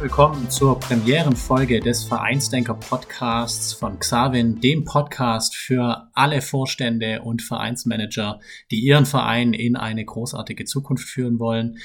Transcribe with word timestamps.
willkommen 0.00 0.48
zur 0.48 0.80
Premierenfolge 0.80 1.78
des 1.78 2.04
Vereinsdenker 2.04 2.72
Podcasts 2.72 3.74
von 3.74 3.98
Xavin, 3.98 4.58
dem 4.58 4.84
Podcast 4.84 5.54
für 5.54 6.08
alle 6.14 6.40
Vorstände 6.40 7.20
und 7.20 7.42
Vereinsmanager, 7.42 8.40
die 8.70 8.80
ihren 8.80 9.04
Verein 9.04 9.52
in 9.52 9.76
eine 9.76 10.02
großartige 10.02 10.64
Zukunft 10.64 11.06
führen 11.06 11.38
wollen. 11.38 11.76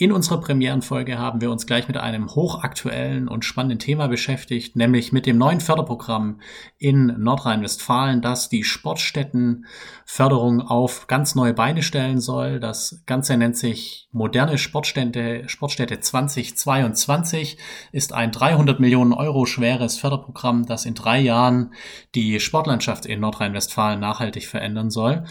In 0.00 0.12
unserer 0.12 0.40
Premierenfolge 0.40 1.18
haben 1.18 1.42
wir 1.42 1.50
uns 1.50 1.66
gleich 1.66 1.86
mit 1.86 1.98
einem 1.98 2.30
hochaktuellen 2.30 3.28
und 3.28 3.44
spannenden 3.44 3.78
Thema 3.78 4.08
beschäftigt, 4.08 4.74
nämlich 4.74 5.12
mit 5.12 5.26
dem 5.26 5.36
neuen 5.36 5.60
Förderprogramm 5.60 6.40
in 6.78 7.08
Nordrhein-Westfalen, 7.18 8.22
das 8.22 8.48
die 8.48 8.64
Sportstättenförderung 8.64 10.62
auf 10.62 11.06
ganz 11.06 11.34
neue 11.34 11.52
Beine 11.52 11.82
stellen 11.82 12.18
soll. 12.18 12.60
Das 12.60 13.02
Ganze 13.04 13.36
nennt 13.36 13.58
sich 13.58 14.08
Moderne 14.10 14.56
Sportstätte, 14.56 15.46
Sportstätte 15.50 16.00
2022, 16.00 17.58
ist 17.92 18.14
ein 18.14 18.32
300 18.32 18.80
Millionen 18.80 19.12
Euro 19.12 19.44
schweres 19.44 19.98
Förderprogramm, 19.98 20.64
das 20.64 20.86
in 20.86 20.94
drei 20.94 21.20
Jahren 21.20 21.74
die 22.14 22.40
Sportlandschaft 22.40 23.04
in 23.04 23.20
Nordrhein-Westfalen 23.20 24.00
nachhaltig 24.00 24.46
verändern 24.46 24.88
soll. 24.88 25.24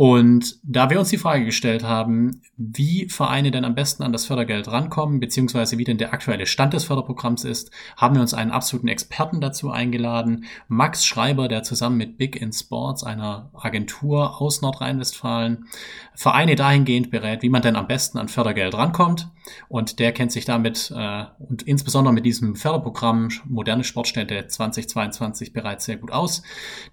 Und 0.00 0.58
da 0.62 0.88
wir 0.88 0.98
uns 0.98 1.10
die 1.10 1.18
Frage 1.18 1.44
gestellt 1.44 1.84
haben, 1.84 2.40
wie 2.56 3.10
Vereine 3.10 3.50
denn 3.50 3.66
am 3.66 3.74
besten 3.74 4.02
an 4.02 4.14
das 4.14 4.24
Fördergeld 4.24 4.66
rankommen, 4.66 5.20
beziehungsweise 5.20 5.76
wie 5.76 5.84
denn 5.84 5.98
der 5.98 6.14
aktuelle 6.14 6.46
Stand 6.46 6.72
des 6.72 6.84
Förderprogramms 6.84 7.44
ist, 7.44 7.70
haben 7.98 8.14
wir 8.14 8.22
uns 8.22 8.32
einen 8.32 8.50
absoluten 8.50 8.88
Experten 8.88 9.42
dazu 9.42 9.70
eingeladen, 9.70 10.46
Max 10.68 11.04
Schreiber, 11.04 11.48
der 11.48 11.64
zusammen 11.64 11.98
mit 11.98 12.16
Big 12.16 12.40
in 12.40 12.50
Sports, 12.50 13.04
einer 13.04 13.50
Agentur 13.52 14.40
aus 14.40 14.62
Nordrhein-Westfalen, 14.62 15.66
Vereine 16.14 16.56
dahingehend 16.56 17.10
berät, 17.10 17.42
wie 17.42 17.50
man 17.50 17.60
denn 17.60 17.76
am 17.76 17.86
besten 17.86 18.16
an 18.16 18.28
Fördergeld 18.28 18.72
rankommt. 18.72 19.28
Und 19.68 19.98
der 19.98 20.12
kennt 20.12 20.32
sich 20.32 20.46
damit 20.46 20.90
äh, 20.96 21.24
und 21.40 21.60
insbesondere 21.64 22.14
mit 22.14 22.24
diesem 22.24 22.56
Förderprogramm 22.56 23.28
Moderne 23.44 23.84
Sportstätte 23.84 24.46
2022 24.46 25.52
bereits 25.52 25.84
sehr 25.84 25.98
gut 25.98 26.10
aus. 26.10 26.42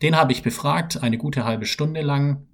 Den 0.02 0.18
habe 0.18 0.34
ich 0.34 0.44
befragt, 0.44 1.02
eine 1.02 1.18
gute 1.18 1.46
halbe 1.46 1.66
Stunde 1.66 2.02
lang 2.02 2.46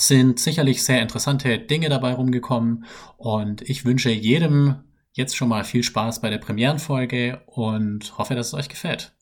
sind 0.00 0.40
sicherlich 0.40 0.82
sehr 0.82 1.02
interessante 1.02 1.58
Dinge 1.58 1.88
dabei 1.88 2.14
rumgekommen 2.14 2.84
und 3.16 3.62
ich 3.62 3.84
wünsche 3.84 4.10
jedem 4.10 4.76
jetzt 5.12 5.36
schon 5.36 5.48
mal 5.48 5.64
viel 5.64 5.82
Spaß 5.82 6.20
bei 6.20 6.30
der 6.30 6.38
Premierenfolge 6.38 7.42
und 7.46 8.16
hoffe, 8.18 8.34
dass 8.34 8.48
es 8.48 8.54
euch 8.54 8.68
gefällt. 8.68 9.12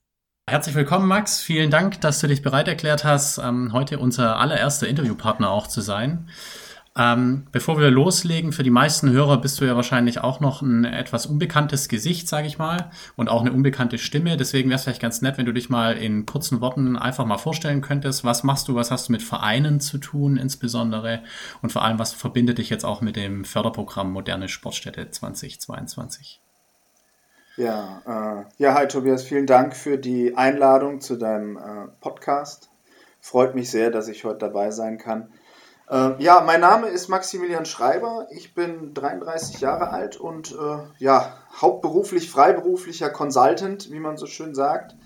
Herzlich 0.49 0.75
willkommen, 0.75 1.07
Max. 1.07 1.43
Vielen 1.43 1.71
Dank, 1.71 2.01
dass 2.01 2.21
du 2.21 2.27
dich 2.27 2.43
bereit 2.43 2.69
erklärt 2.69 3.05
hast, 3.05 3.39
ähm, 3.39 3.73
heute 3.73 3.99
unser 3.99 4.39
allererster 4.39 4.89
Interviewpartner 4.89 5.51
auch 5.51 5.67
zu 5.67 5.83
sein. 5.83 6.29
Ähm, 6.99 7.47
bevor 7.53 7.79
wir 7.79 7.93
loslegen, 7.93 8.51
für 8.51 8.65
die 8.65 8.71
meisten 8.71 9.11
Hörer 9.13 9.41
bist 9.41 9.61
du 9.61 9.65
ja 9.65 9.77
wahrscheinlich 9.77 10.21
auch 10.21 10.41
noch 10.41 10.63
ein 10.63 10.85
etwas 10.85 11.27
unbekanntes 11.27 11.89
Gesicht, 11.89 12.27
sage 12.27 12.49
ich 12.49 12.59
mal, 12.59 12.91
und 13.15 13.29
auch 13.29 13.41
eine 13.41 13.53
unbekannte 13.53 13.99
Stimme. 13.99 14.37
Deswegen 14.37 14.69
wäre 14.69 14.79
es 14.79 14.83
vielleicht 14.83 15.01
ganz 15.01 15.23
nett, 15.23 15.39
wenn 15.39 15.47
du 15.47 15.53
dich 15.53 15.71
mal 15.71 15.97
in 15.97 16.27
kurzen 16.27 16.61
Worten 16.61 16.97
einfach 16.97 17.25
mal 17.25 17.39
vorstellen 17.39 17.83
könntest. 17.83 18.25
Was 18.25 18.43
machst 18.43 18.67
du, 18.67 18.75
was 18.75 18.91
hast 18.91 19.09
du 19.09 19.13
mit 19.13 19.23
Vereinen 19.23 19.79
zu 19.79 19.99
tun 19.99 20.37
insbesondere 20.37 21.23
und 21.63 21.71
vor 21.71 21.85
allem, 21.85 22.01
was 22.01 22.13
verbindet 22.13 22.59
dich 22.59 22.69
jetzt 22.69 22.85
auch 22.85 23.01
mit 23.01 23.15
dem 23.15 23.45
Förderprogramm 23.45 24.11
Moderne 24.11 24.49
Sportstätte 24.49 25.09
2022? 25.09 26.41
Ja, 27.57 28.03
äh, 28.07 28.63
ja, 28.63 28.75
hi 28.75 28.89
Tobias, 28.89 29.23
vielen 29.23 29.47
Dank 29.47 29.77
für 29.77 29.99
die 29.99 30.37
Einladung 30.37 31.01
zu 31.01 31.17
deinem 31.17 31.59
äh, 31.59 31.61
Podcast. 32.01 32.71
Freut 33.21 33.55
mich 33.55 33.71
sehr, 33.71 33.93
dass 33.93 34.09
ich 34.09 34.25
heute 34.25 34.39
dabei 34.39 34.73
sein 34.73 34.99
kann. 34.99 35.29
Äh, 35.91 36.23
ja, 36.23 36.43
mein 36.43 36.61
Name 36.61 36.89
ist 36.89 37.09
Maximilian 37.09 37.65
Schreiber. 37.65 38.27
Ich 38.31 38.55
bin 38.55 38.93
33 38.93 39.61
Jahre 39.61 39.91
alt 39.91 40.19
und 40.19 40.53
äh, 40.53 40.79
ja, 40.99 41.35
hauptberuflich 41.61 42.31
freiberuflicher 42.31 43.11
Consultant, 43.11 43.91
wie 43.91 44.01
man 44.01 44.19
so 44.19 44.27
schön 44.27 44.55
sagt. 44.55 44.97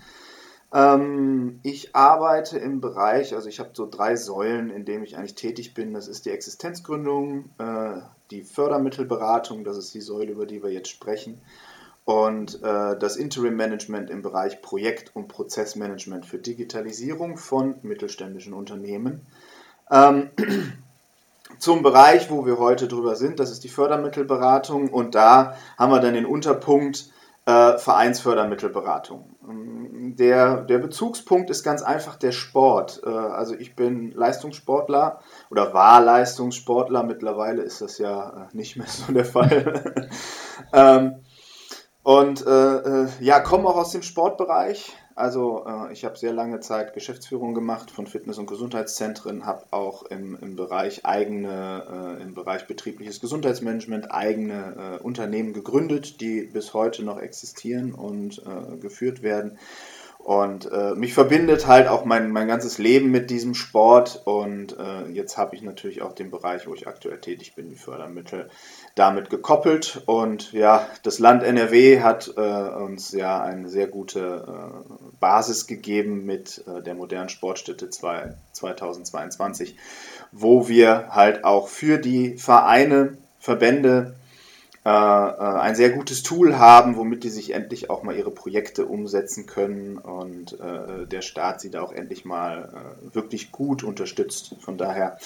Ähm, 0.74 1.60
ich 1.62 1.94
arbeite 1.94 2.58
im 2.58 2.80
Bereich, 2.80 3.34
also 3.34 3.48
ich 3.48 3.60
habe 3.60 3.70
so 3.74 3.86
drei 3.88 4.16
Säulen, 4.16 4.70
in 4.70 4.84
denen 4.84 5.04
ich 5.04 5.16
eigentlich 5.16 5.36
tätig 5.36 5.74
bin. 5.74 5.94
Das 5.94 6.08
ist 6.08 6.26
die 6.26 6.30
Existenzgründung, 6.30 7.50
äh, 7.58 8.00
die 8.30 8.42
Fördermittelberatung, 8.42 9.62
das 9.62 9.76
ist 9.76 9.94
die 9.94 10.00
Säule, 10.00 10.32
über 10.32 10.46
die 10.46 10.62
wir 10.62 10.72
jetzt 10.72 10.88
sprechen, 10.88 11.40
und 12.04 12.60
äh, 12.62 12.98
das 12.98 13.16
Interim 13.16 13.54
Management 13.54 14.10
im 14.10 14.22
Bereich 14.22 14.62
Projekt- 14.62 15.14
und 15.14 15.28
Prozessmanagement 15.28 16.26
für 16.26 16.38
Digitalisierung 16.38 17.36
von 17.36 17.76
mittelständischen 17.82 18.54
Unternehmen. 18.54 19.20
Ähm, 19.90 20.30
zum 21.58 21.82
Bereich, 21.82 22.30
wo 22.30 22.46
wir 22.46 22.58
heute 22.58 22.88
drüber 22.88 23.16
sind, 23.16 23.38
das 23.38 23.50
ist 23.50 23.64
die 23.64 23.68
Fördermittelberatung 23.68 24.88
und 24.88 25.14
da 25.14 25.54
haben 25.78 25.92
wir 25.92 26.00
dann 26.00 26.14
den 26.14 26.26
Unterpunkt 26.26 27.10
äh, 27.46 27.78
Vereinsfördermittelberatung. 27.78 29.34
Ähm, 29.48 30.16
der, 30.16 30.62
der 30.62 30.78
Bezugspunkt 30.78 31.50
ist 31.50 31.62
ganz 31.62 31.82
einfach 31.82 32.16
der 32.16 32.32
Sport. 32.32 33.02
Äh, 33.04 33.08
also 33.08 33.54
ich 33.54 33.74
bin 33.74 34.12
Leistungssportler 34.12 35.20
oder 35.50 35.74
war 35.74 36.00
Leistungssportler, 36.00 37.02
mittlerweile 37.02 37.62
ist 37.62 37.80
das 37.80 37.98
ja 37.98 38.48
äh, 38.52 38.56
nicht 38.56 38.76
mehr 38.76 38.86
so 38.86 39.12
der 39.12 39.24
Fall. 39.24 40.08
ähm, 40.72 41.16
und 42.02 42.46
äh, 42.46 42.76
äh, 42.76 43.08
ja, 43.20 43.40
komme 43.40 43.68
auch 43.68 43.76
aus 43.76 43.92
dem 43.92 44.02
Sportbereich, 44.02 44.92
also 45.14 45.64
äh, 45.66 45.92
ich 45.92 46.04
habe 46.04 46.16
sehr 46.16 46.32
lange 46.32 46.60
Zeit 46.60 46.94
Geschäftsführung 46.94 47.54
gemacht 47.54 47.90
von 47.90 48.06
Fitness- 48.06 48.38
und 48.38 48.46
Gesundheitszentren, 48.46 49.44
habe 49.46 49.66
auch 49.70 50.04
im, 50.04 50.36
im 50.40 50.56
Bereich 50.56 51.04
eigene, 51.04 52.18
äh, 52.18 52.22
im 52.22 52.34
Bereich 52.34 52.66
betriebliches 52.66 53.20
Gesundheitsmanagement 53.20 54.10
eigene 54.10 54.98
äh, 55.00 55.02
Unternehmen 55.02 55.52
gegründet, 55.52 56.20
die 56.20 56.42
bis 56.42 56.74
heute 56.74 57.04
noch 57.04 57.18
existieren 57.18 57.92
und 57.92 58.42
äh, 58.46 58.76
geführt 58.78 59.22
werden. 59.22 59.58
Und 60.24 60.70
äh, 60.70 60.94
mich 60.94 61.14
verbindet 61.14 61.66
halt 61.66 61.88
auch 61.88 62.04
mein, 62.04 62.30
mein 62.30 62.46
ganzes 62.46 62.78
Leben 62.78 63.10
mit 63.10 63.28
diesem 63.28 63.54
Sport. 63.54 64.22
Und 64.24 64.78
äh, 64.78 65.10
jetzt 65.10 65.36
habe 65.36 65.56
ich 65.56 65.62
natürlich 65.62 66.00
auch 66.00 66.12
den 66.12 66.30
Bereich, 66.30 66.68
wo 66.68 66.74
ich 66.74 66.86
aktuell 66.86 67.18
tätig 67.18 67.56
bin, 67.56 67.68
die 67.68 67.76
Fördermittel 67.76 68.48
damit 68.94 69.30
gekoppelt. 69.30 70.02
Und 70.06 70.52
ja, 70.52 70.86
das 71.02 71.18
Land 71.18 71.42
NRW 71.42 72.02
hat 72.02 72.32
äh, 72.36 72.40
uns 72.40 73.10
ja 73.10 73.42
eine 73.42 73.68
sehr 73.68 73.88
gute 73.88 74.44
äh, 74.46 74.94
Basis 75.18 75.66
gegeben 75.66 76.24
mit 76.24 76.62
äh, 76.68 76.82
der 76.82 76.94
modernen 76.94 77.28
Sportstätte 77.28 77.90
2, 77.90 78.34
2022, 78.52 79.76
wo 80.30 80.68
wir 80.68 81.08
halt 81.10 81.42
auch 81.42 81.66
für 81.66 81.98
die 81.98 82.36
Vereine, 82.38 83.16
Verbände, 83.40 84.14
äh, 84.84 84.88
äh, 84.88 85.60
ein 85.60 85.76
sehr 85.76 85.90
gutes 85.90 86.24
Tool 86.24 86.58
haben, 86.58 86.96
womit 86.96 87.22
die 87.22 87.28
sich 87.28 87.54
endlich 87.54 87.88
auch 87.88 88.02
mal 88.02 88.16
ihre 88.16 88.32
Projekte 88.32 88.84
umsetzen 88.84 89.46
können 89.46 89.96
und 89.96 90.58
äh, 90.58 91.06
der 91.06 91.22
Staat 91.22 91.60
sie 91.60 91.70
da 91.70 91.82
auch 91.82 91.92
endlich 91.92 92.24
mal 92.24 92.96
äh, 93.12 93.14
wirklich 93.14 93.52
gut 93.52 93.84
unterstützt. 93.84 94.56
Von 94.58 94.78
daher 94.78 95.18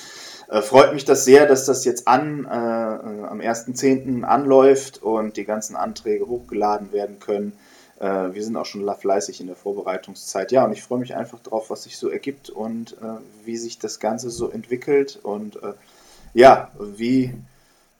äh, 0.48 0.60
freut 0.60 0.92
mich 0.92 1.06
das 1.06 1.24
sehr, 1.24 1.46
dass 1.46 1.64
das 1.64 1.86
jetzt 1.86 2.06
an 2.06 2.44
äh, 2.44 2.48
am 2.48 3.40
1.10. 3.40 4.24
anläuft 4.24 5.02
und 5.02 5.38
die 5.38 5.46
ganzen 5.46 5.74
Anträge 5.74 6.26
hochgeladen 6.26 6.92
werden 6.92 7.18
können. 7.18 7.52
wir 7.98 8.44
sind 8.44 8.58
auch 8.58 8.66
schon 8.66 8.86
fleißig 8.94 9.40
in 9.40 9.46
der 9.46 9.56
Vorbereitungszeit. 9.56 10.52
Ja, 10.52 10.66
und 10.66 10.72
ich 10.72 10.82
freue 10.82 10.98
mich 10.98 11.16
einfach 11.16 11.40
darauf, 11.40 11.70
was 11.70 11.84
sich 11.84 11.96
so 11.96 12.10
ergibt 12.10 12.50
und 12.50 12.94
wie 13.46 13.56
sich 13.56 13.78
das 13.78 14.00
Ganze 14.00 14.28
so 14.28 14.50
entwickelt 14.50 15.18
und 15.22 15.58
ja, 16.34 16.70
wie 16.78 17.32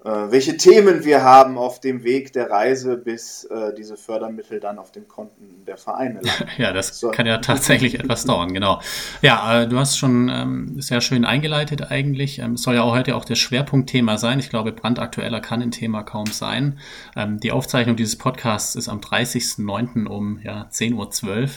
welche 0.09 0.57
Themen 0.57 1.05
wir 1.05 1.23
haben 1.23 1.59
auf 1.59 1.81
dem 1.81 2.05
Weg 2.05 2.33
der 2.33 2.51
Reise, 2.51 2.97
bis 2.97 3.45
äh, 3.45 3.75
diese 3.75 3.97
Fördermittel 3.97 4.61
dann 4.61 4.79
auf 4.79 4.93
den 4.93 5.09
Konten 5.09 5.65
der 5.67 5.77
Vereine 5.77 6.21
landen. 6.23 6.47
Ja, 6.59 6.73
das 6.73 6.99
so. 6.99 7.11
kann 7.11 7.27
ja 7.27 7.39
tatsächlich 7.39 7.99
etwas 7.99 8.25
dauern, 8.25 8.55
genau. 8.55 8.81
Ja, 9.21 9.63
äh, 9.63 9.69
du 9.69 9.79
hast 9.79 9.99
schon 9.99 10.29
ähm, 10.29 10.81
sehr 10.81 11.01
schön 11.01 11.25
eingeleitet 11.25 11.91
eigentlich. 11.91 12.39
Ähm, 12.39 12.57
soll 12.57 12.77
ja 12.77 12.83
auch 12.83 12.95
heute 12.95 13.17
auch 13.17 13.25
das 13.25 13.39
Schwerpunktthema 13.39 14.17
sein. 14.17 14.39
Ich 14.39 14.49
glaube, 14.49 14.73
brandaktueller 14.73 15.41
kann 15.41 15.61
ein 15.61 15.73
Thema 15.73 16.03
kaum 16.03 16.27
sein. 16.27 16.79
Ähm, 17.17 17.41
die 17.41 17.53
Aufzeichnung 17.53 17.97
dieses 17.97 18.17
Podcasts 18.17 18.77
ist 18.77 18.89
am 18.89 19.01
30.09. 19.01 20.07
um 20.07 20.39
ja, 20.43 20.69
10.12 20.71 21.27
Uhr. 21.27 21.49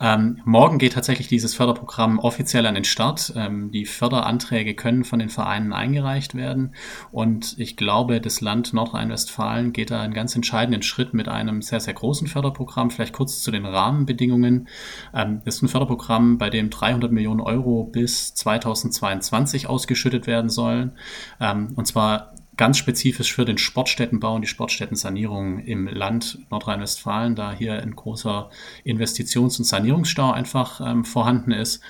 Ähm, 0.00 0.40
morgen 0.46 0.78
geht 0.78 0.94
tatsächlich 0.94 1.28
dieses 1.28 1.54
Förderprogramm 1.54 2.18
offiziell 2.18 2.64
an 2.66 2.74
den 2.74 2.84
Start. 2.84 3.34
Ähm, 3.36 3.70
die 3.70 3.84
Förderanträge 3.84 4.74
können 4.74 5.04
von 5.04 5.18
den 5.18 5.28
Vereinen 5.28 5.74
eingereicht 5.74 6.34
werden. 6.34 6.74
Und 7.12 7.58
ich 7.58 7.76
glaube, 7.76 8.20
das 8.22 8.40
Land 8.40 8.72
Nordrhein-Westfalen 8.72 9.74
geht 9.74 9.90
da 9.90 10.00
einen 10.00 10.14
ganz 10.14 10.34
entscheidenden 10.34 10.82
Schritt 10.82 11.12
mit 11.12 11.28
einem 11.28 11.60
sehr, 11.60 11.80
sehr 11.80 11.92
großen 11.92 12.28
Förderprogramm. 12.28 12.90
Vielleicht 12.90 13.12
kurz 13.12 13.42
zu 13.42 13.50
den 13.50 13.66
Rahmenbedingungen. 13.66 14.68
Ähm, 15.14 15.42
das 15.44 15.56
ist 15.56 15.62
ein 15.62 15.68
Förderprogramm, 15.68 16.38
bei 16.38 16.48
dem 16.48 16.70
300 16.70 17.12
Millionen 17.12 17.40
Euro 17.40 17.84
bis 17.84 18.34
2022 18.34 19.68
ausgeschüttet 19.68 20.26
werden 20.26 20.48
sollen. 20.48 20.92
Ähm, 21.40 21.74
und 21.76 21.86
zwar 21.86 22.32
ganz 22.60 22.76
spezifisch 22.76 23.32
für 23.32 23.46
den 23.46 23.56
Sportstättenbau 23.56 24.34
und 24.34 24.42
die 24.42 24.46
Sportstättensanierung 24.46 25.60
im 25.60 25.86
Land 25.88 26.40
Nordrhein-Westfalen, 26.50 27.34
da 27.34 27.52
hier 27.52 27.80
ein 27.80 27.96
großer 27.96 28.50
Investitions- 28.84 29.58
und 29.58 29.64
Sanierungsstau 29.64 30.30
einfach 30.30 30.82
ähm, 30.86 31.06
vorhanden 31.06 31.52
ist. 31.52 31.82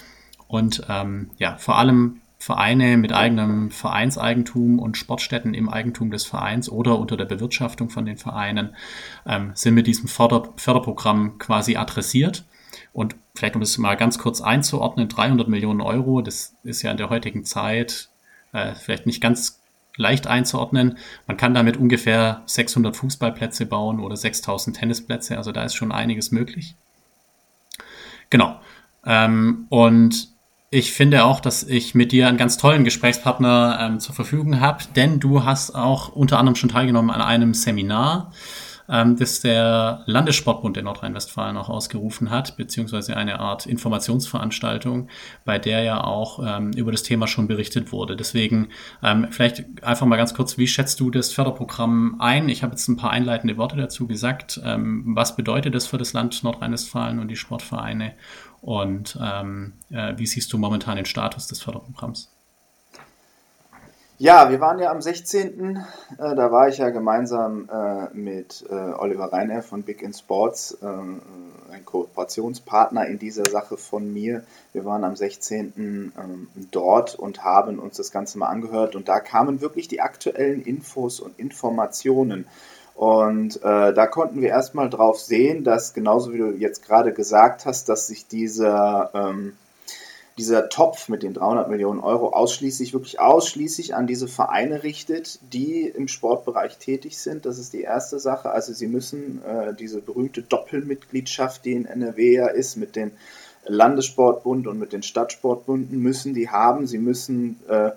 Und 0.46 0.86
ähm, 0.88 1.32
ja, 1.38 1.56
vor 1.58 1.76
allem 1.76 2.20
Vereine 2.38 2.98
mit 2.98 3.12
eigenem 3.12 3.72
Vereinseigentum 3.72 4.78
und 4.78 4.96
Sportstätten 4.96 5.54
im 5.54 5.68
Eigentum 5.68 6.12
des 6.12 6.24
Vereins 6.24 6.70
oder 6.70 7.00
unter 7.00 7.16
der 7.16 7.24
Bewirtschaftung 7.24 7.90
von 7.90 8.06
den 8.06 8.16
Vereinen 8.16 8.76
ähm, 9.26 9.50
sind 9.54 9.74
mit 9.74 9.88
diesem 9.88 10.06
Förder 10.06 10.52
Förderprogramm 10.54 11.38
quasi 11.38 11.74
adressiert. 11.74 12.44
Und 12.92 13.16
vielleicht 13.34 13.56
um 13.56 13.62
es 13.62 13.76
mal 13.76 13.96
ganz 13.96 14.18
kurz 14.18 14.40
einzuordnen, 14.40 15.08
300 15.08 15.48
Millionen 15.48 15.80
Euro, 15.80 16.22
das 16.22 16.54
ist 16.62 16.82
ja 16.82 16.92
in 16.92 16.96
der 16.96 17.10
heutigen 17.10 17.44
Zeit 17.44 18.10
äh, 18.52 18.76
vielleicht 18.76 19.06
nicht 19.06 19.20
ganz 19.20 19.59
leicht 19.96 20.26
einzuordnen. 20.26 20.98
Man 21.26 21.36
kann 21.36 21.54
damit 21.54 21.76
ungefähr 21.76 22.42
600 22.46 22.96
Fußballplätze 22.96 23.66
bauen 23.66 24.00
oder 24.00 24.16
6000 24.16 24.76
Tennisplätze, 24.76 25.36
also 25.36 25.52
da 25.52 25.64
ist 25.64 25.74
schon 25.74 25.92
einiges 25.92 26.30
möglich. 26.30 26.76
Genau. 28.30 28.60
Ähm, 29.04 29.66
und 29.68 30.28
ich 30.70 30.92
finde 30.92 31.24
auch, 31.24 31.40
dass 31.40 31.64
ich 31.64 31.94
mit 31.96 32.12
dir 32.12 32.28
einen 32.28 32.38
ganz 32.38 32.56
tollen 32.56 32.84
Gesprächspartner 32.84 33.78
ähm, 33.80 34.00
zur 34.00 34.14
Verfügung 34.14 34.60
habe, 34.60 34.84
denn 34.94 35.18
du 35.18 35.44
hast 35.44 35.74
auch 35.74 36.10
unter 36.10 36.38
anderem 36.38 36.54
schon 36.54 36.68
teilgenommen 36.68 37.10
an 37.10 37.22
einem 37.22 37.54
Seminar, 37.54 38.32
ähm, 38.90 39.16
das 39.16 39.40
der 39.40 40.02
Landessportbund 40.06 40.76
in 40.76 40.84
Nordrhein-Westfalen 40.84 41.56
auch 41.56 41.68
ausgerufen 41.68 42.30
hat, 42.30 42.56
beziehungsweise 42.56 43.16
eine 43.16 43.38
Art 43.38 43.66
Informationsveranstaltung, 43.66 45.08
bei 45.44 45.58
der 45.58 45.82
ja 45.82 46.02
auch 46.02 46.40
ähm, 46.44 46.72
über 46.72 46.90
das 46.92 47.02
Thema 47.02 47.26
schon 47.26 47.46
berichtet 47.46 47.92
wurde. 47.92 48.16
Deswegen 48.16 48.68
ähm, 49.02 49.28
vielleicht 49.30 49.82
einfach 49.82 50.06
mal 50.06 50.16
ganz 50.16 50.34
kurz, 50.34 50.58
wie 50.58 50.66
schätzt 50.66 51.00
du 51.00 51.10
das 51.10 51.32
Förderprogramm 51.32 52.16
ein? 52.20 52.48
Ich 52.48 52.62
habe 52.62 52.72
jetzt 52.72 52.88
ein 52.88 52.96
paar 52.96 53.10
einleitende 53.10 53.56
Worte 53.56 53.76
dazu 53.76 54.06
gesagt. 54.06 54.60
Ähm, 54.64 55.04
was 55.14 55.36
bedeutet 55.36 55.74
das 55.74 55.86
für 55.86 55.98
das 55.98 56.12
Land 56.12 56.42
Nordrhein-Westfalen 56.42 57.18
und 57.18 57.28
die 57.28 57.36
Sportvereine? 57.36 58.14
Und 58.60 59.18
ähm, 59.22 59.74
äh, 59.90 60.14
wie 60.16 60.26
siehst 60.26 60.52
du 60.52 60.58
momentan 60.58 60.96
den 60.96 61.06
Status 61.06 61.46
des 61.46 61.62
Förderprogramms? 61.62 62.30
Ja, 64.20 64.50
wir 64.50 64.60
waren 64.60 64.78
ja 64.78 64.90
am 64.90 65.00
16. 65.00 65.78
Äh, 66.18 66.34
da 66.34 66.52
war 66.52 66.68
ich 66.68 66.76
ja 66.76 66.90
gemeinsam 66.90 67.70
äh, 67.72 68.14
mit 68.14 68.66
äh, 68.68 68.74
Oliver 68.74 69.32
Reiner 69.32 69.62
von 69.62 69.82
Big 69.82 70.02
in 70.02 70.12
Sports, 70.12 70.76
äh, 70.82 70.86
ein 70.86 71.86
Kooperationspartner 71.86 73.06
in 73.06 73.18
dieser 73.18 73.46
Sache 73.46 73.78
von 73.78 74.12
mir. 74.12 74.44
Wir 74.74 74.84
waren 74.84 75.04
am 75.04 75.16
16. 75.16 75.72
Ähm, 75.78 76.48
dort 76.70 77.14
und 77.14 77.44
haben 77.44 77.78
uns 77.78 77.96
das 77.96 78.12
Ganze 78.12 78.36
mal 78.36 78.48
angehört 78.48 78.94
und 78.94 79.08
da 79.08 79.20
kamen 79.20 79.62
wirklich 79.62 79.88
die 79.88 80.02
aktuellen 80.02 80.64
Infos 80.64 81.18
und 81.20 81.38
Informationen 81.38 82.44
und 82.94 83.56
äh, 83.62 83.94
da 83.94 84.06
konnten 84.06 84.42
wir 84.42 84.50
erstmal 84.50 84.90
drauf 84.90 85.18
sehen, 85.18 85.64
dass 85.64 85.94
genauso 85.94 86.34
wie 86.34 86.38
du 86.38 86.50
jetzt 86.50 86.84
gerade 86.84 87.14
gesagt 87.14 87.64
hast, 87.64 87.88
dass 87.88 88.08
sich 88.08 88.26
dieser, 88.26 89.12
ähm, 89.14 89.54
dieser 90.40 90.70
Topf 90.70 91.10
mit 91.10 91.22
den 91.22 91.34
300 91.34 91.68
Millionen 91.68 92.00
Euro 92.00 92.30
ausschließlich, 92.30 92.94
wirklich 92.94 93.20
ausschließlich 93.20 93.94
an 93.94 94.06
diese 94.06 94.26
Vereine 94.26 94.82
richtet, 94.82 95.38
die 95.52 95.82
im 95.82 96.08
Sportbereich 96.08 96.78
tätig 96.78 97.18
sind. 97.18 97.44
Das 97.44 97.58
ist 97.58 97.74
die 97.74 97.82
erste 97.82 98.18
Sache. 98.18 98.50
Also 98.50 98.72
sie 98.72 98.86
müssen 98.86 99.42
äh, 99.44 99.74
diese 99.74 100.00
berühmte 100.00 100.40
Doppelmitgliedschaft, 100.40 101.66
die 101.66 101.72
in 101.72 101.84
NRW 101.84 102.32
ja 102.32 102.46
ist, 102.46 102.76
mit 102.76 102.96
den 102.96 103.12
Landessportbund 103.66 104.66
und 104.66 104.78
mit 104.78 104.94
den 104.94 105.02
Stadtsportbunden, 105.02 105.98
müssen 105.98 106.32
die 106.32 106.48
haben. 106.48 106.86
Sie 106.86 106.98
müssen 106.98 107.60
äh, 107.68 107.90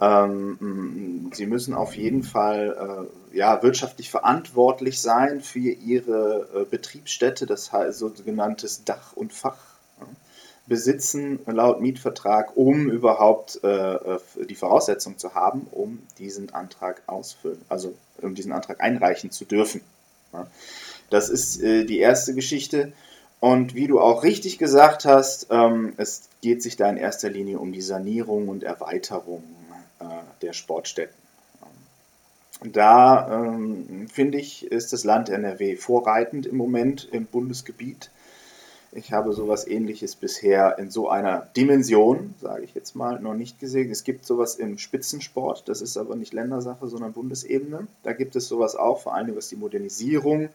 ähm, 0.00 1.30
sie 1.32 1.46
müssen 1.46 1.74
auf 1.74 1.96
jeden 1.96 2.22
Fall 2.22 3.08
äh, 3.32 3.36
ja, 3.36 3.60
wirtschaftlich 3.62 4.08
verantwortlich 4.08 5.00
sein 5.00 5.40
für 5.40 5.58
ihre 5.58 6.48
äh, 6.54 6.64
Betriebsstätte, 6.64 7.46
das 7.46 7.72
heißt 7.72 7.98
sogenanntes 7.98 8.84
Dach 8.84 9.12
und 9.14 9.32
Fach 9.32 9.71
besitzen 10.66 11.40
laut 11.46 11.80
Mietvertrag, 11.80 12.56
um 12.56 12.88
überhaupt 12.88 13.60
äh, 13.64 13.94
äh, 13.94 14.18
die 14.48 14.54
Voraussetzung 14.54 15.18
zu 15.18 15.34
haben, 15.34 15.66
um 15.70 16.02
diesen 16.18 16.54
Antrag 16.54 17.02
ausfüllen, 17.06 17.60
also 17.68 17.94
um 18.20 18.34
diesen 18.34 18.52
Antrag 18.52 18.80
einreichen 18.80 19.30
zu 19.30 19.44
dürfen. 19.44 19.80
Ja. 20.32 20.46
Das 21.10 21.28
ist 21.28 21.60
äh, 21.62 21.84
die 21.84 21.98
erste 21.98 22.34
Geschichte. 22.34 22.92
Und 23.40 23.74
wie 23.74 23.88
du 23.88 24.00
auch 24.00 24.22
richtig 24.22 24.58
gesagt 24.58 25.04
hast, 25.04 25.48
ähm, 25.50 25.94
es 25.96 26.28
geht 26.42 26.62
sich 26.62 26.76
da 26.76 26.88
in 26.88 26.96
erster 26.96 27.28
Linie 27.28 27.58
um 27.58 27.72
die 27.72 27.82
Sanierung 27.82 28.48
und 28.48 28.62
Erweiterung 28.62 29.42
äh, 29.98 30.04
der 30.42 30.52
Sportstätten. 30.52 31.20
Da 32.64 33.28
ähm, 33.32 34.08
finde 34.08 34.38
ich, 34.38 34.66
ist 34.66 34.92
das 34.92 35.02
Land 35.02 35.28
NRW 35.28 35.76
vorreitend 35.76 36.46
im 36.46 36.56
Moment 36.56 37.08
im 37.10 37.26
Bundesgebiet. 37.26 38.10
Ich 38.94 39.10
habe 39.10 39.32
sowas 39.32 39.66
ähnliches 39.66 40.16
bisher 40.16 40.78
in 40.78 40.90
so 40.90 41.08
einer 41.08 41.48
Dimension, 41.56 42.34
sage 42.42 42.64
ich 42.64 42.74
jetzt 42.74 42.94
mal, 42.94 43.18
noch 43.20 43.32
nicht 43.32 43.58
gesehen. 43.58 43.90
Es 43.90 44.04
gibt 44.04 44.26
sowas 44.26 44.56
im 44.56 44.76
Spitzensport, 44.76 45.66
das 45.66 45.80
ist 45.80 45.96
aber 45.96 46.14
nicht 46.14 46.34
Ländersache, 46.34 46.86
sondern 46.88 47.14
Bundesebene. 47.14 47.86
Da 48.02 48.12
gibt 48.12 48.36
es 48.36 48.48
sowas 48.48 48.76
auch, 48.76 49.00
vor 49.00 49.14
allem 49.14 49.34
was 49.34 49.48
die 49.48 49.56
Modernisierung 49.56 50.50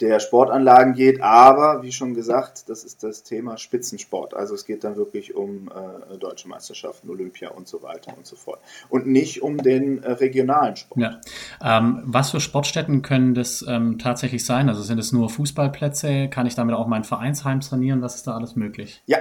der 0.00 0.20
Sportanlagen 0.20 0.94
geht. 0.94 1.22
Aber 1.22 1.82
wie 1.82 1.92
schon 1.92 2.14
gesagt, 2.14 2.68
das 2.68 2.84
ist 2.84 3.02
das 3.02 3.22
Thema 3.22 3.56
Spitzensport. 3.56 4.34
Also 4.34 4.54
es 4.54 4.64
geht 4.64 4.84
dann 4.84 4.96
wirklich 4.96 5.34
um 5.34 5.70
äh, 5.70 6.16
deutsche 6.18 6.48
Meisterschaften, 6.48 7.08
Olympia 7.10 7.50
und 7.50 7.68
so 7.68 7.82
weiter 7.82 8.16
und 8.16 8.26
so 8.26 8.36
fort. 8.36 8.60
Und 8.88 9.06
nicht 9.06 9.42
um 9.42 9.58
den 9.58 10.02
äh, 10.02 10.12
regionalen 10.12 10.76
Sport. 10.76 11.00
Ja. 11.00 11.20
Ähm, 11.62 12.02
was 12.04 12.30
für 12.30 12.40
Sportstätten 12.40 13.02
können 13.02 13.34
das 13.34 13.64
ähm, 13.68 13.98
tatsächlich 13.98 14.44
sein? 14.44 14.68
Also 14.68 14.82
sind 14.82 14.98
es 14.98 15.12
nur 15.12 15.30
Fußballplätze? 15.30 16.28
Kann 16.28 16.46
ich 16.46 16.54
damit 16.54 16.74
auch 16.74 16.86
mein 16.86 17.04
Vereinsheim 17.04 17.60
trainieren? 17.60 18.02
Was 18.02 18.16
ist 18.16 18.26
da 18.26 18.34
alles 18.34 18.56
möglich? 18.56 19.02
Ja, 19.06 19.18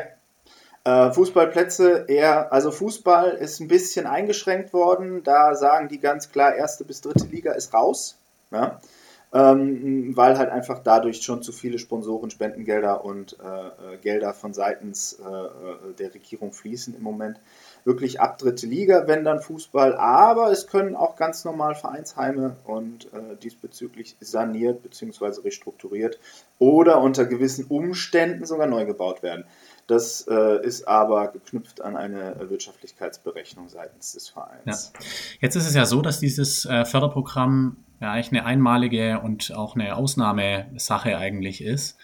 äh, 0.86 1.12
Fußballplätze 1.12 2.06
eher, 2.10 2.52
also 2.52 2.72
Fußball 2.72 3.30
ist 3.32 3.62
ein 3.62 3.70
bisschen 3.70 4.06
eingeschränkt 4.06 4.74
worden. 4.74 5.24
Da 5.24 5.56
sagen 5.56 5.88
die 5.88 6.00
ganz 6.00 6.30
klar, 6.30 6.56
erste 6.56 6.84
bis 6.84 7.00
dritte 7.02 7.26
Liga 7.28 7.54
ist 7.54 7.74
raus. 7.74 8.18
Ja? 8.52 8.82
Ähm, 9.34 10.16
weil 10.16 10.38
halt 10.38 10.52
einfach 10.52 10.80
dadurch 10.84 11.24
schon 11.24 11.42
zu 11.42 11.52
viele 11.52 11.80
Sponsoren, 11.80 12.30
Spendengelder 12.30 13.04
und 13.04 13.38
äh, 13.40 13.94
äh 13.94 13.98
Gelder 13.98 14.34
von 14.34 14.54
seitens 14.54 15.14
äh, 15.14 15.24
äh, 15.26 15.94
der 15.98 16.14
Regierung 16.14 16.54
fließen 16.54 16.96
im 16.96 17.02
Moment. 17.02 17.40
Wirklich 17.84 18.22
ab 18.22 18.38
dritte 18.38 18.68
Liga, 18.68 19.08
wenn 19.08 19.26
dann 19.26 19.42
Fußball, 19.42 19.96
aber 19.96 20.52
es 20.52 20.68
können 20.68 20.96
auch 20.96 21.16
ganz 21.16 21.44
normal 21.46 21.76
Vereinsheime 21.76 22.56
und 22.64 23.12
äh, 23.12 23.36
diesbezüglich 23.42 24.16
saniert 24.22 24.84
bzw. 24.84 25.42
restrukturiert 25.42 26.20
oder 26.60 27.02
unter 27.02 27.26
gewissen 27.26 27.66
Umständen 27.66 28.46
sogar 28.46 28.68
neu 28.68 28.86
gebaut 28.86 29.24
werden. 29.24 29.46
Das 29.88 30.26
äh, 30.30 30.66
ist 30.66 30.88
aber 30.88 31.30
geknüpft 31.30 31.82
an 31.82 31.98
eine 31.98 32.50
Wirtschaftlichkeitsberechnung 32.50 33.68
seitens 33.68 34.14
des 34.14 34.30
Vereins. 34.30 34.94
Ja. 34.94 35.00
Jetzt 35.42 35.56
ist 35.56 35.68
es 35.68 35.74
ja 35.74 35.86
so, 35.86 36.02
dass 36.02 36.20
dieses 36.20 36.66
äh, 36.66 36.86
Förderprogramm 36.86 37.83
ja 38.02 38.12
eigentlich 38.12 38.32
eine 38.32 38.46
einmalige 38.46 39.20
und 39.20 39.54
auch 39.54 39.76
eine 39.76 39.96
Ausnahmesache 39.96 41.18
eigentlich 41.18 41.64
ist. 41.64 41.98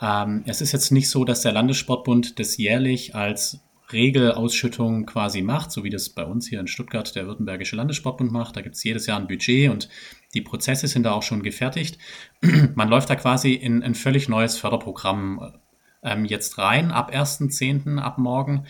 Ähm, 0.00 0.42
es 0.46 0.60
ist 0.60 0.72
jetzt 0.72 0.90
nicht 0.92 1.08
so, 1.08 1.24
dass 1.24 1.42
der 1.42 1.52
Landessportbund 1.52 2.38
das 2.38 2.56
jährlich 2.56 3.14
als 3.14 3.60
Regelausschüttung 3.92 5.06
quasi 5.06 5.42
macht, 5.42 5.70
so 5.70 5.84
wie 5.84 5.90
das 5.90 6.08
bei 6.08 6.24
uns 6.24 6.48
hier 6.48 6.58
in 6.58 6.66
Stuttgart 6.66 7.14
der 7.14 7.26
Württembergische 7.26 7.76
Landessportbund 7.76 8.32
macht. 8.32 8.56
Da 8.56 8.60
gibt 8.60 8.74
es 8.74 8.84
jedes 8.84 9.06
Jahr 9.06 9.18
ein 9.18 9.28
Budget 9.28 9.70
und 9.70 9.88
die 10.34 10.40
Prozesse 10.40 10.88
sind 10.88 11.04
da 11.04 11.12
auch 11.12 11.22
schon 11.22 11.42
gefertigt. 11.42 11.98
Man 12.74 12.88
läuft 12.88 13.10
da 13.10 13.16
quasi 13.16 13.52
in 13.54 13.82
ein 13.82 13.94
völlig 13.94 14.28
neues 14.28 14.58
Förderprogramm 14.58 15.54
ähm, 16.02 16.24
jetzt 16.24 16.58
rein, 16.58 16.90
ab 16.90 17.12
1.10., 17.12 17.98
ab 17.98 18.18
morgen. 18.18 18.66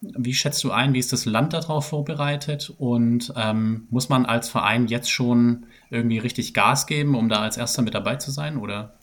Wie 0.00 0.34
schätzt 0.34 0.62
du 0.62 0.70
ein, 0.70 0.92
wie 0.92 0.98
ist 0.98 1.12
das 1.12 1.24
Land 1.24 1.52
darauf 1.52 1.86
vorbereitet 1.86 2.72
und 2.78 3.32
ähm, 3.36 3.86
muss 3.90 4.08
man 4.08 4.26
als 4.26 4.48
Verein 4.48 4.86
jetzt 4.88 5.10
schon 5.10 5.66
irgendwie 5.90 6.18
richtig 6.18 6.52
Gas 6.52 6.86
geben, 6.86 7.14
um 7.14 7.28
da 7.28 7.40
als 7.40 7.56
Erster 7.56 7.82
mit 7.82 7.94
dabei 7.94 8.16
zu 8.16 8.30
sein 8.30 8.58
oder? 8.58 8.94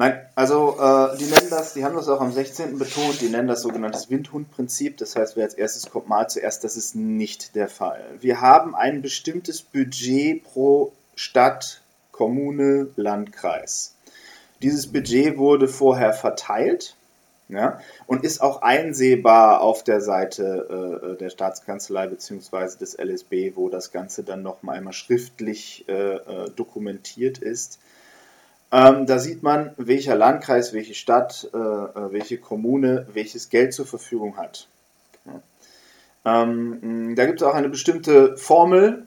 Nein, 0.00 0.18
also 0.34 0.78
äh, 0.80 1.16
die 1.18 1.26
nennen 1.26 1.50
das, 1.50 1.74
die 1.74 1.84
haben 1.84 1.94
das 1.94 2.08
auch 2.08 2.22
am 2.22 2.32
16. 2.32 2.78
betont, 2.78 3.20
die 3.20 3.28
nennen 3.28 3.48
das 3.48 3.60
sogenanntes 3.60 4.08
Windhundprinzip. 4.08 4.96
Das 4.96 5.14
heißt, 5.14 5.36
wer 5.36 5.44
als 5.44 5.52
erstes 5.52 5.90
kommt, 5.90 6.08
mal 6.08 6.26
zuerst. 6.28 6.64
Das 6.64 6.76
ist 6.76 6.94
nicht 6.94 7.54
der 7.54 7.68
Fall. 7.68 8.02
Wir 8.18 8.40
haben 8.40 8.74
ein 8.74 9.02
bestimmtes 9.02 9.60
Budget 9.60 10.42
pro 10.44 10.92
Stadt, 11.14 11.82
Kommune, 12.12 12.88
Landkreis. 12.96 13.94
Dieses 14.62 14.90
Budget 14.90 15.36
wurde 15.36 15.68
vorher 15.68 16.14
verteilt 16.14 16.96
ja, 17.50 17.80
und 18.06 18.24
ist 18.24 18.40
auch 18.40 18.62
einsehbar 18.62 19.60
auf 19.60 19.82
der 19.84 20.00
Seite 20.00 21.12
äh, 21.12 21.16
der 21.16 21.30
Staatskanzlei 21.30 22.06
bzw. 22.06 22.78
des 22.78 22.96
LSB, 22.98 23.52
wo 23.56 23.68
das 23.68 23.92
Ganze 23.92 24.22
dann 24.22 24.42
noch 24.42 24.62
mal 24.62 24.72
einmal 24.72 24.92
schriftlich 24.92 25.84
äh, 25.88 25.92
äh, 25.92 26.50
dokumentiert 26.54 27.38
ist. 27.38 27.80
Ähm, 28.72 29.06
da 29.06 29.18
sieht 29.18 29.42
man, 29.42 29.72
welcher 29.76 30.14
Landkreis, 30.14 30.72
welche 30.72 30.94
Stadt, 30.94 31.50
äh, 31.52 31.56
äh, 31.58 32.12
welche 32.12 32.38
Kommune 32.38 33.06
welches 33.12 33.48
Geld 33.48 33.74
zur 33.74 33.86
Verfügung 33.86 34.36
hat. 34.36 34.68
Ähm, 36.24 37.14
da 37.16 37.24
gibt 37.24 37.40
es 37.40 37.46
auch 37.46 37.54
eine 37.54 37.68
bestimmte 37.68 38.36
Formel. 38.36 39.06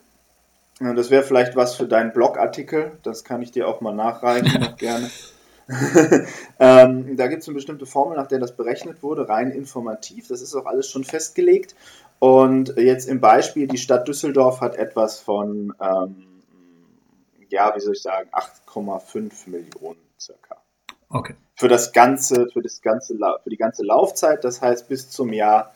Das 0.80 1.12
wäre 1.12 1.24
vielleicht 1.24 1.56
was 1.56 1.76
für 1.76 1.88
deinen 1.88 2.12
Blogartikel. 2.12 2.94
Das 3.04 3.24
kann 3.24 3.42
ich 3.42 3.52
dir 3.52 3.68
auch 3.68 3.82
mal 3.82 3.94
nachreichen, 3.94 4.60
noch 4.60 4.76
gerne. 4.78 5.10
ähm, 6.60 7.16
da 7.16 7.28
gibt 7.28 7.42
es 7.42 7.48
eine 7.48 7.56
bestimmte 7.56 7.86
Formel, 7.86 8.18
nach 8.18 8.28
der 8.28 8.40
das 8.40 8.56
berechnet 8.56 9.02
wurde, 9.04 9.30
rein 9.30 9.52
informativ. 9.52 10.28
Das 10.28 10.42
ist 10.42 10.56
auch 10.56 10.66
alles 10.66 10.90
schon 10.90 11.04
festgelegt. 11.04 11.76
Und 12.20 12.76
jetzt 12.78 13.08
im 13.08 13.22
Beispiel, 13.22 13.68
die 13.68 13.78
Stadt 13.78 14.08
Düsseldorf 14.08 14.62
hat 14.62 14.76
etwas 14.76 15.20
von, 15.20 15.74
ähm, 15.82 16.42
ja, 17.50 17.74
wie 17.76 17.80
soll 17.80 17.94
ich 17.94 18.02
sagen, 18.02 18.30
8,5 18.32 19.50
Millionen 19.50 20.00
circa. 20.20 20.58
Okay. 21.10 21.36
Für 21.56 21.68
das 21.68 21.92
ganze, 21.92 22.48
für 22.50 22.62
das 22.62 22.82
ganze, 22.82 23.16
für 23.44 23.50
die 23.50 23.58
ganze 23.58 23.84
Laufzeit, 23.84 24.44
das 24.44 24.62
heißt 24.62 24.88
bis 24.90 25.10
zum 25.10 25.32
Jahr 25.32 25.74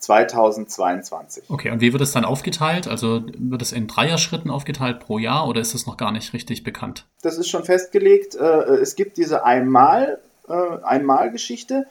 2022. 0.00 1.44
Okay, 1.48 1.70
und 1.70 1.80
wie 1.80 1.92
wird 1.92 2.02
es 2.02 2.12
dann 2.12 2.24
aufgeteilt? 2.24 2.88
Also 2.88 3.22
wird 3.38 3.62
es 3.62 3.72
in 3.72 3.86
Dreier-Schritten 3.86 4.50
aufgeteilt 4.50 5.00
pro 5.00 5.18
Jahr 5.18 5.46
oder 5.46 5.60
ist 5.60 5.74
es 5.74 5.86
noch 5.86 5.96
gar 5.96 6.10
nicht 6.10 6.32
richtig 6.32 6.64
bekannt? 6.64 7.06
Das 7.22 7.38
ist 7.38 7.48
schon 7.48 7.64
festgelegt. 7.64 8.34
Äh, 8.34 8.76
es 8.80 8.96
gibt 8.96 9.18
diese 9.18 9.44
Einmal, 9.44 10.18
äh, 10.48 10.82
Einmalgeschichte 10.82 11.86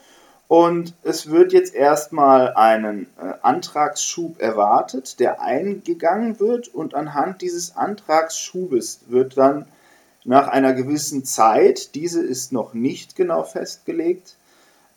und 0.48 0.96
es 1.04 1.30
wird 1.30 1.54
jetzt 1.54 1.76
erstmal 1.76 2.56
einen 2.56 3.06
äh, 3.22 3.34
Antragsschub 3.44 4.42
erwartet, 4.42 5.20
der 5.20 5.42
eingegangen 5.42 6.40
wird 6.40 6.68
und 6.68 6.96
anhand 6.96 7.44
dieses 7.44 7.78
Antragsschubes 7.78 9.02
wird 9.08 9.38
dann 9.38 9.68
nach 10.26 10.48
einer 10.48 10.74
gewissen 10.74 11.24
Zeit, 11.24 11.94
diese 11.94 12.24
ist 12.24 12.52
noch 12.52 12.74
nicht 12.74 13.16
genau 13.16 13.44
festgelegt, 13.44 14.38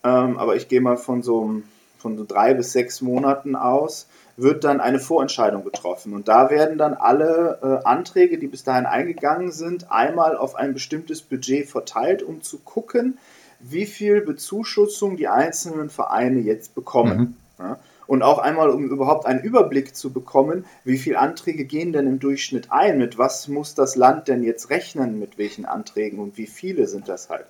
ähm, 0.03 0.39
aber 0.39 0.57
ich 0.57 0.69
gehe 0.69 0.81
mal 0.81 0.97
von 0.97 1.23
so 1.23 1.43
einem 1.43 1.65
von 2.03 2.27
drei 2.27 2.53
bis 2.53 2.73
sechs 2.73 3.01
Monaten 3.01 3.57
aus, 3.57 4.09
wird 4.37 4.65
dann 4.65 4.81
eine 4.81 4.99
Vorentscheidung 4.99 5.65
getroffen. 5.65 6.15
Und 6.15 6.29
da 6.29 6.51
werden 6.51 6.77
dann 6.77 6.95
alle 6.95 7.59
äh, 7.63 7.87
Anträge, 7.87 8.39
die 8.39 8.49
bis 8.49 8.65
dahin 8.65 8.87
eingegangen 8.87 9.53
sind, 9.53 9.91
einmal 9.91 10.37
auf 10.37 10.57
ein 10.57 10.75
bestimmtes 10.75 11.23
Budget 11.23 11.69
verteilt, 11.69 12.23
um 12.23 12.43
zu 12.43 12.59
gucken, 12.59 13.19
wie 13.61 13.87
viel 13.87 14.21
Bezuschussung 14.21 15.17
die 15.17 15.29
einzelnen 15.29 15.89
Vereine 15.91 16.41
jetzt 16.41 16.75
bekommen. 16.75 17.37
Mhm. 17.59 17.65
Ja? 17.65 17.79
Und 18.09 18.23
auch 18.23 18.39
einmal, 18.39 18.71
um 18.71 18.91
überhaupt 18.91 19.27
einen 19.27 19.41
Überblick 19.41 19.95
zu 19.95 20.13
bekommen, 20.13 20.65
wie 20.85 20.99
viele 20.99 21.21
Anträge 21.21 21.65
gehen 21.65 21.93
denn 21.93 22.07
im 22.07 22.19
Durchschnitt 22.19 22.73
ein, 22.73 22.99
mit 22.99 23.17
was 23.17 23.49
muss 23.49 23.75
das 23.75 23.97
Land 23.97 24.29
denn 24.29 24.43
jetzt 24.43 24.71
rechnen, 24.71 25.19
mit 25.19 25.39
welchen 25.39 25.65
Anträgen 25.65 26.19
und 26.19 26.37
wie 26.37 26.49
viele 26.49 26.89
sind 26.89 27.09
das 27.09 27.31
halt. 27.31 27.47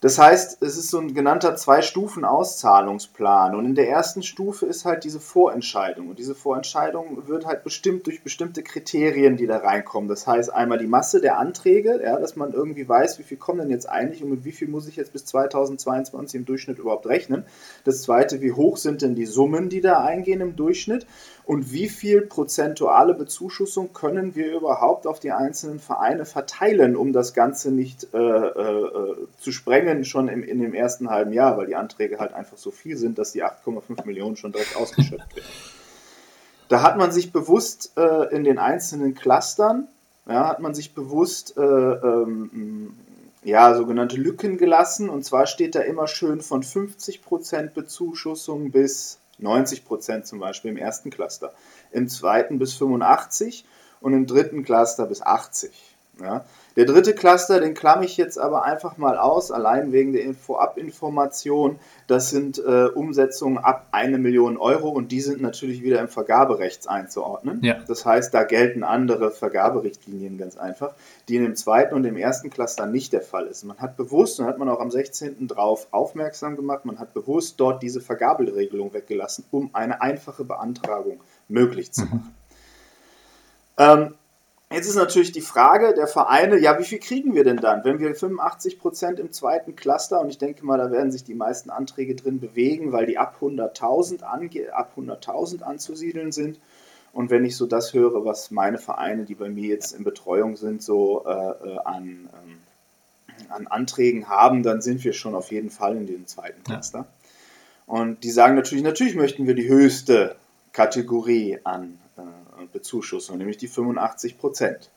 Das 0.00 0.16
heißt, 0.16 0.62
es 0.62 0.76
ist 0.76 0.90
so 0.90 1.00
ein 1.00 1.12
genannter 1.12 1.56
Zwei-Stufen-Auszahlungsplan. 1.56 3.56
Und 3.56 3.64
in 3.64 3.74
der 3.74 3.88
ersten 3.88 4.22
Stufe 4.22 4.64
ist 4.64 4.84
halt 4.84 5.02
diese 5.02 5.18
Vorentscheidung. 5.18 6.08
Und 6.08 6.20
diese 6.20 6.36
Vorentscheidung 6.36 7.26
wird 7.26 7.46
halt 7.46 7.64
bestimmt 7.64 8.06
durch 8.06 8.22
bestimmte 8.22 8.62
Kriterien, 8.62 9.36
die 9.36 9.48
da 9.48 9.56
reinkommen. 9.56 10.08
Das 10.08 10.28
heißt, 10.28 10.54
einmal 10.54 10.78
die 10.78 10.86
Masse 10.86 11.20
der 11.20 11.38
Anträge, 11.38 12.00
ja, 12.00 12.20
dass 12.20 12.36
man 12.36 12.52
irgendwie 12.52 12.88
weiß, 12.88 13.18
wie 13.18 13.24
viel 13.24 13.38
kommen 13.38 13.58
denn 13.58 13.70
jetzt 13.70 13.88
eigentlich 13.88 14.22
und 14.22 14.30
mit 14.30 14.44
wie 14.44 14.52
viel 14.52 14.68
muss 14.68 14.86
ich 14.86 14.94
jetzt 14.94 15.12
bis 15.12 15.24
2022 15.24 16.38
im 16.38 16.44
Durchschnitt 16.44 16.78
überhaupt 16.78 17.08
rechnen. 17.08 17.44
Das 17.82 18.02
zweite, 18.02 18.40
wie 18.40 18.52
hoch 18.52 18.76
sind 18.76 19.02
denn 19.02 19.16
die 19.16 19.26
Summen, 19.26 19.68
die 19.68 19.80
da 19.80 20.04
eingehen 20.04 20.40
im 20.40 20.54
Durchschnitt 20.54 21.06
und 21.48 21.72
wie 21.72 21.88
viel 21.88 22.20
prozentuale 22.20 23.14
Bezuschussung 23.14 23.94
können 23.94 24.34
wir 24.34 24.54
überhaupt 24.54 25.06
auf 25.06 25.18
die 25.18 25.32
einzelnen 25.32 25.80
Vereine 25.80 26.26
verteilen, 26.26 26.94
um 26.94 27.14
das 27.14 27.32
Ganze 27.32 27.70
nicht 27.70 28.06
äh, 28.12 28.18
äh, 28.18 29.16
zu 29.38 29.50
sprengen 29.50 30.04
schon 30.04 30.28
im, 30.28 30.42
in 30.42 30.60
dem 30.60 30.74
ersten 30.74 31.08
halben 31.08 31.32
Jahr, 31.32 31.56
weil 31.56 31.64
die 31.64 31.74
Anträge 31.74 32.18
halt 32.18 32.34
einfach 32.34 32.58
so 32.58 32.70
viel 32.70 32.98
sind, 32.98 33.16
dass 33.16 33.32
die 33.32 33.42
8,5 33.42 34.04
Millionen 34.04 34.36
schon 34.36 34.52
direkt 34.52 34.76
ausgeschöpft 34.76 35.36
werden. 35.36 35.48
Da 36.68 36.82
hat 36.82 36.98
man 36.98 37.12
sich 37.12 37.32
bewusst 37.32 37.92
äh, 37.96 38.24
in 38.36 38.44
den 38.44 38.58
einzelnen 38.58 39.14
Clustern, 39.14 39.88
ja, 40.26 40.46
hat 40.46 40.60
man 40.60 40.74
sich 40.74 40.92
bewusst 40.92 41.56
äh, 41.56 41.62
ähm, 41.62 42.92
ja, 43.42 43.74
sogenannte 43.74 44.18
Lücken 44.18 44.58
gelassen. 44.58 45.08
Und 45.08 45.24
zwar 45.24 45.46
steht 45.46 45.74
da 45.76 45.80
immer 45.80 46.08
schön 46.08 46.42
von 46.42 46.62
50% 46.62 47.70
Bezuschussung 47.70 48.70
bis 48.70 49.18
90 49.38 49.84
Prozent 49.84 50.26
zum 50.26 50.38
Beispiel 50.38 50.70
im 50.70 50.76
ersten 50.76 51.10
Cluster, 51.10 51.54
im 51.90 52.08
zweiten 52.08 52.58
bis 52.58 52.74
85 52.74 53.64
und 54.00 54.12
im 54.12 54.26
dritten 54.26 54.64
Cluster 54.64 55.06
bis 55.06 55.22
80. 55.22 55.96
Ja. 56.20 56.44
Der 56.78 56.84
dritte 56.84 57.12
Cluster, 57.12 57.58
den 57.58 57.74
klamme 57.74 58.04
ich 58.04 58.16
jetzt 58.16 58.38
aber 58.38 58.62
einfach 58.62 58.98
mal 58.98 59.18
aus, 59.18 59.50
allein 59.50 59.90
wegen 59.90 60.12
der 60.12 60.32
Vorabinformation. 60.32 61.80
Das 62.06 62.30
sind 62.30 62.58
äh, 62.58 62.84
Umsetzungen 62.84 63.58
ab 63.58 63.88
eine 63.90 64.16
Million 64.16 64.56
Euro 64.56 64.88
und 64.88 65.10
die 65.10 65.20
sind 65.20 65.42
natürlich 65.42 65.82
wieder 65.82 65.98
im 65.98 66.06
Vergaberecht 66.06 66.88
einzuordnen. 66.88 67.64
Ja. 67.64 67.78
Das 67.88 68.06
heißt, 68.06 68.32
da 68.32 68.44
gelten 68.44 68.84
andere 68.84 69.32
Vergaberichtlinien 69.32 70.38
ganz 70.38 70.56
einfach, 70.56 70.94
die 71.28 71.34
in 71.34 71.42
dem 71.42 71.56
zweiten 71.56 71.96
und 71.96 72.04
dem 72.04 72.16
ersten 72.16 72.48
Cluster 72.48 72.86
nicht 72.86 73.12
der 73.12 73.22
Fall 73.22 73.48
ist. 73.48 73.64
Man 73.64 73.78
hat 73.78 73.96
bewusst, 73.96 74.38
und 74.38 74.46
hat 74.46 74.58
man 74.58 74.68
auch 74.68 74.78
am 74.78 74.92
16. 74.92 75.48
drauf 75.48 75.88
aufmerksam 75.90 76.54
gemacht, 76.54 76.84
man 76.84 77.00
hat 77.00 77.12
bewusst 77.12 77.58
dort 77.58 77.82
diese 77.82 78.00
Vergaberegelung 78.00 78.94
weggelassen, 78.94 79.44
um 79.50 79.70
eine 79.72 80.00
einfache 80.00 80.44
Beantragung 80.44 81.18
möglich 81.48 81.90
zu 81.90 82.02
mhm. 82.02 82.10
machen. 82.10 82.34
Mhm. 83.78 84.04
Ähm, 84.04 84.14
Jetzt 84.70 84.86
ist 84.86 84.96
natürlich 84.96 85.32
die 85.32 85.40
Frage 85.40 85.94
der 85.94 86.06
Vereine, 86.06 86.58
ja, 86.58 86.78
wie 86.78 86.84
viel 86.84 86.98
kriegen 86.98 87.34
wir 87.34 87.42
denn 87.42 87.56
dann? 87.56 87.84
Wenn 87.84 88.00
wir 88.00 88.14
85 88.14 88.78
Prozent 88.78 89.18
im 89.18 89.32
zweiten 89.32 89.76
Cluster, 89.76 90.20
und 90.20 90.28
ich 90.28 90.36
denke 90.36 90.64
mal, 90.64 90.76
da 90.76 90.90
werden 90.90 91.10
sich 91.10 91.24
die 91.24 91.34
meisten 91.34 91.70
Anträge 91.70 92.14
drin 92.14 92.38
bewegen, 92.38 92.92
weil 92.92 93.06
die 93.06 93.16
ab 93.16 93.36
100.000 93.40 94.22
ab 94.22 94.92
100.000 94.94 95.62
anzusiedeln 95.62 96.32
sind. 96.32 96.60
Und 97.14 97.30
wenn 97.30 97.46
ich 97.46 97.56
so 97.56 97.66
das 97.66 97.94
höre, 97.94 98.26
was 98.26 98.50
meine 98.50 98.76
Vereine, 98.76 99.24
die 99.24 99.34
bei 99.34 99.48
mir 99.48 99.68
jetzt 99.68 99.92
in 99.92 100.04
Betreuung 100.04 100.56
sind, 100.56 100.82
so 100.82 101.24
äh, 101.26 101.30
äh 101.30 101.78
an, 101.84 102.28
ähm, 102.34 102.58
an 103.48 103.66
Anträgen 103.68 104.28
haben, 104.28 104.62
dann 104.62 104.82
sind 104.82 105.02
wir 105.02 105.14
schon 105.14 105.34
auf 105.34 105.50
jeden 105.50 105.70
Fall 105.70 105.96
in 105.96 106.06
dem 106.06 106.26
zweiten 106.26 106.62
Cluster. 106.62 106.98
Ja. 106.98 107.06
Und 107.86 108.22
die 108.22 108.30
sagen 108.30 108.54
natürlich, 108.54 108.84
natürlich 108.84 109.14
möchten 109.14 109.46
wir 109.46 109.54
die 109.54 109.68
höchste 109.68 110.36
Kategorie 110.74 111.58
an 111.64 111.98
Bezuschussung, 112.72 113.38
nämlich 113.38 113.56
die 113.56 113.68
85 113.68 114.38
Prozent. 114.38 114.90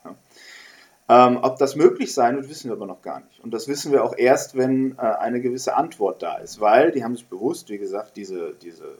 Ähm, 1.09 1.39
ob 1.41 1.57
das 1.57 1.75
möglich 1.75 2.13
sein 2.13 2.37
wird, 2.37 2.49
wissen 2.49 2.69
wir 2.69 2.75
aber 2.77 2.85
noch 2.85 3.01
gar 3.01 3.19
nicht. 3.19 3.41
Und 3.41 3.53
das 3.53 3.67
wissen 3.67 3.91
wir 3.91 4.03
auch 4.03 4.15
erst, 4.17 4.55
wenn 4.55 4.93
äh, 4.97 5.01
eine 5.01 5.41
gewisse 5.41 5.75
Antwort 5.75 6.21
da 6.21 6.37
ist, 6.37 6.61
weil 6.61 6.91
die 6.91 7.03
haben 7.03 7.15
sich 7.15 7.27
bewusst, 7.27 7.69
wie 7.69 7.77
gesagt, 7.77 8.15
diese, 8.15 8.53
diese, 8.61 8.95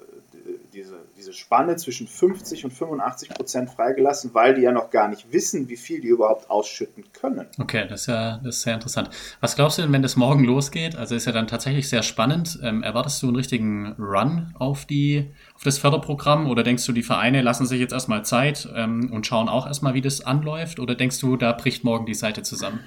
diese, 0.74 1.06
diese 1.18 1.34
Spanne 1.34 1.76
zwischen 1.76 2.08
50 2.08 2.66
und 2.66 2.72
85 2.72 3.30
Prozent 3.30 3.70
freigelassen, 3.70 4.34
weil 4.34 4.56
die 4.56 4.62
ja 4.62 4.72
noch 4.72 4.90
gar 4.90 5.08
nicht 5.08 5.32
wissen, 5.32 5.70
wie 5.70 5.78
viel 5.78 6.02
die 6.02 6.08
überhaupt 6.08 6.50
ausschütten 6.50 7.04
können. 7.14 7.48
Okay, 7.60 7.86
das 7.88 8.02
ist 8.02 8.08
ja 8.08 8.40
das 8.44 8.58
ist 8.58 8.62
sehr 8.64 8.74
interessant. 8.74 9.10
Was 9.40 9.56
glaubst 9.56 9.78
du 9.78 9.82
denn, 9.82 9.92
wenn 9.92 10.02
das 10.02 10.16
morgen 10.16 10.44
losgeht? 10.44 10.96
Also 10.96 11.16
ist 11.16 11.26
ja 11.26 11.32
dann 11.32 11.48
tatsächlich 11.48 11.90
sehr 11.90 12.04
spannend. 12.04 12.60
Ähm, 12.64 12.84
erwartest 12.84 13.22
du 13.22 13.28
einen 13.28 13.36
richtigen 13.36 13.96
Run 14.00 14.54
auf, 14.58 14.86
die, 14.86 15.32
auf 15.56 15.64
das 15.64 15.78
Förderprogramm 15.78 16.50
oder 16.50 16.64
denkst 16.64 16.86
du, 16.86 16.92
die 16.92 17.04
Vereine 17.04 17.42
lassen 17.42 17.66
sich 17.66 17.80
jetzt 17.80 17.94
erstmal 17.94 18.24
Zeit 18.26 18.68
ähm, 18.76 19.12
und 19.12 19.28
schauen 19.28 19.50
auch 19.50 19.68
erstmal, 19.68 19.94
wie 19.94 20.02
das 20.02 20.22
anläuft? 20.22 20.80
Oder 20.80 20.96
denkst 20.96 21.20
du, 21.20 21.38
da 21.38 21.52
bricht 21.54 21.84
morgen 21.84 22.06
die 22.06 22.14
Seite 22.14 22.44
zusammen? 22.44 22.80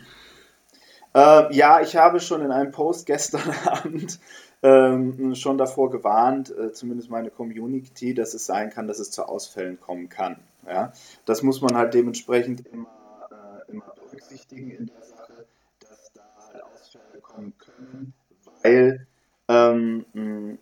Äh, 1.14 1.54
ja, 1.54 1.80
ich 1.80 1.96
habe 1.96 2.18
schon 2.18 2.42
in 2.42 2.50
einem 2.50 2.72
Post 2.72 3.06
gestern 3.06 3.54
Abend 3.66 4.18
ähm, 4.64 5.34
schon 5.34 5.58
davor 5.58 5.90
gewarnt, 5.90 6.50
äh, 6.56 6.72
zumindest 6.72 7.10
meine 7.10 7.30
Community, 7.30 8.14
dass 8.14 8.32
es 8.32 8.46
sein 8.46 8.70
kann, 8.70 8.88
dass 8.88 8.98
es 8.98 9.10
zu 9.10 9.28
Ausfällen 9.28 9.78
kommen 9.78 10.08
kann. 10.08 10.38
Ja? 10.66 10.92
Das 11.26 11.42
muss 11.42 11.60
man 11.60 11.76
halt 11.76 11.92
dementsprechend 11.92 12.66
immer, 12.68 12.88
äh, 13.30 13.70
immer 13.70 13.92
berücksichtigen 13.94 14.70
in 14.70 14.86
der 14.86 15.02
Sache, 15.02 15.44
dass 15.80 16.12
da 16.14 16.22
halt 16.50 16.64
Ausfälle 16.64 17.20
kommen 17.20 17.52
können, 17.58 18.14
weil 18.62 19.06
ähm, 19.48 20.58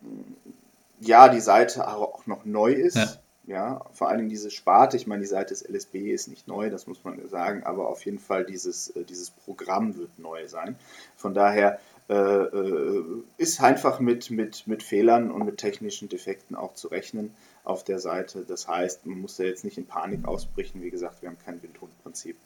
ja 0.99 1.29
die 1.29 1.39
Seite 1.39 1.87
auch 1.87 2.27
noch 2.27 2.43
neu 2.43 2.73
ist. 2.73 2.97
Ja. 2.97 3.07
ja. 3.45 3.85
vor 3.93 4.09
allem 4.09 4.27
diese 4.27 4.51
Sparte, 4.51 4.97
ich 4.97 5.07
meine, 5.07 5.21
die 5.21 5.27
Seite 5.27 5.53
des 5.53 5.65
LSB 5.65 6.11
ist 6.11 6.27
nicht 6.27 6.45
neu, 6.45 6.69
das 6.69 6.87
muss 6.87 7.05
man 7.05 7.25
sagen, 7.29 7.63
aber 7.63 7.87
auf 7.87 8.03
jeden 8.03 8.19
Fall 8.19 8.43
dieses, 8.43 8.89
äh, 8.89 9.05
dieses 9.05 9.31
Programm 9.31 9.95
wird 9.95 10.19
neu 10.19 10.45
sein. 10.49 10.75
Von 11.15 11.33
daher 11.33 11.79
ist 13.37 13.61
einfach 13.61 13.99
mit, 13.99 14.29
mit, 14.29 14.67
mit 14.67 14.83
Fehlern 14.83 15.31
und 15.31 15.45
mit 15.45 15.57
technischen 15.57 16.09
Defekten 16.09 16.55
auch 16.55 16.73
zu 16.73 16.89
rechnen 16.89 17.33
auf 17.63 17.83
der 17.83 17.99
Seite. 17.99 18.43
Das 18.45 18.67
heißt, 18.67 19.05
man 19.05 19.19
muss 19.19 19.37
da 19.37 19.43
jetzt 19.43 19.63
nicht 19.63 19.77
in 19.77 19.85
Panik 19.85 20.27
ausbrechen. 20.27 20.81
Wie 20.81 20.89
gesagt, 20.89 21.21
wir 21.21 21.29
haben 21.29 21.37
kein 21.43 21.63
Windhundprinzip. 21.63 22.37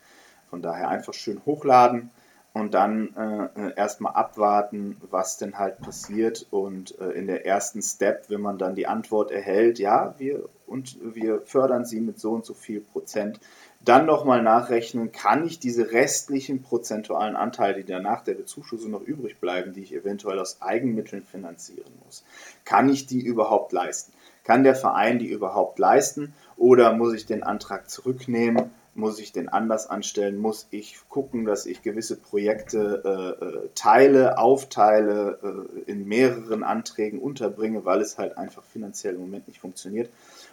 Von 0.50 0.62
daher 0.62 0.90
einfach 0.90 1.14
schön 1.14 1.42
hochladen 1.46 2.12
und 2.54 2.74
dann 2.74 3.16
äh, 3.16 3.74
erstmal 3.76 4.14
abwarten, 4.14 4.98
was 5.10 5.38
denn 5.38 5.58
halt 5.60 5.80
passiert. 5.80 6.48
Und 6.50 7.00
äh, 7.00 7.12
in 7.12 7.28
der 7.28 7.46
ersten 7.46 7.82
Step, 7.82 8.30
wenn 8.30 8.42
man 8.42 8.58
dann 8.58 8.76
die 8.76 8.88
Antwort 8.88 9.32
erhält, 9.32 9.80
ja, 9.80 10.16
wir, 10.18 10.48
und 10.66 10.98
wir 11.02 11.42
fördern 11.42 11.86
sie 11.86 12.00
mit 12.00 12.20
so 12.20 12.32
und 12.32 12.46
so 12.46 12.54
viel 12.54 12.82
Prozent, 12.82 13.40
dann 13.88 14.06
nochmal 14.06 14.42
nachrechnen, 14.42 15.12
kann 15.12 15.46
ich 15.46 15.60
diese 15.60 15.92
restlichen 15.92 16.62
prozentualen 16.62 17.36
Anteile, 17.36 17.78
die 17.78 17.92
danach 17.92 18.24
der 18.24 18.34
Bezuschussung 18.34 18.92
noch 18.92 19.02
übrig 19.02 19.40
bleiben, 19.40 19.74
die 19.74 19.82
ich 19.82 19.94
eventuell 19.94 20.40
aus 20.40 20.62
Eigenmitteln 20.62 21.24
finanzieren 21.24 21.92
muss, 22.06 22.26
kann 22.66 22.90
ich 22.90 23.08
die 23.08 23.22
überhaupt 23.22 23.72
leisten? 23.72 24.14
Kann 24.44 24.64
der 24.64 24.76
Verein 24.76 25.20
die 25.20 25.28
überhaupt 25.28 25.78
leisten 25.78 26.34
oder 26.56 26.94
muss 26.94 27.14
ich 27.14 27.26
den 27.26 27.44
Antrag 27.44 27.90
zurücknehmen? 27.90 28.72
Muss 28.96 29.20
ich 29.20 29.32
den 29.32 29.48
anders 29.48 29.88
anstellen? 29.90 30.38
Muss 30.38 30.68
ich 30.72 30.98
gucken, 31.10 31.46
dass 31.46 31.66
ich 31.66 31.84
gewisse 31.84 32.16
Projekte 32.16 33.04
äh, 33.06 33.46
äh 33.46 33.70
teile, 33.76 34.40
aufteile, 34.40 35.68
äh, 35.86 35.92
in 35.92 36.08
mehreren 36.08 36.64
Anträgen 36.64 37.20
unterbringe, 37.20 37.86
weil 37.86 38.02
es 38.02 38.18
halt 38.18 38.38
einfach 38.38 38.64
finanziell 38.64 39.16
im 39.16 39.22
Moment 39.22 39.48
nicht 39.48 39.60
funktioniert? 39.60 40.10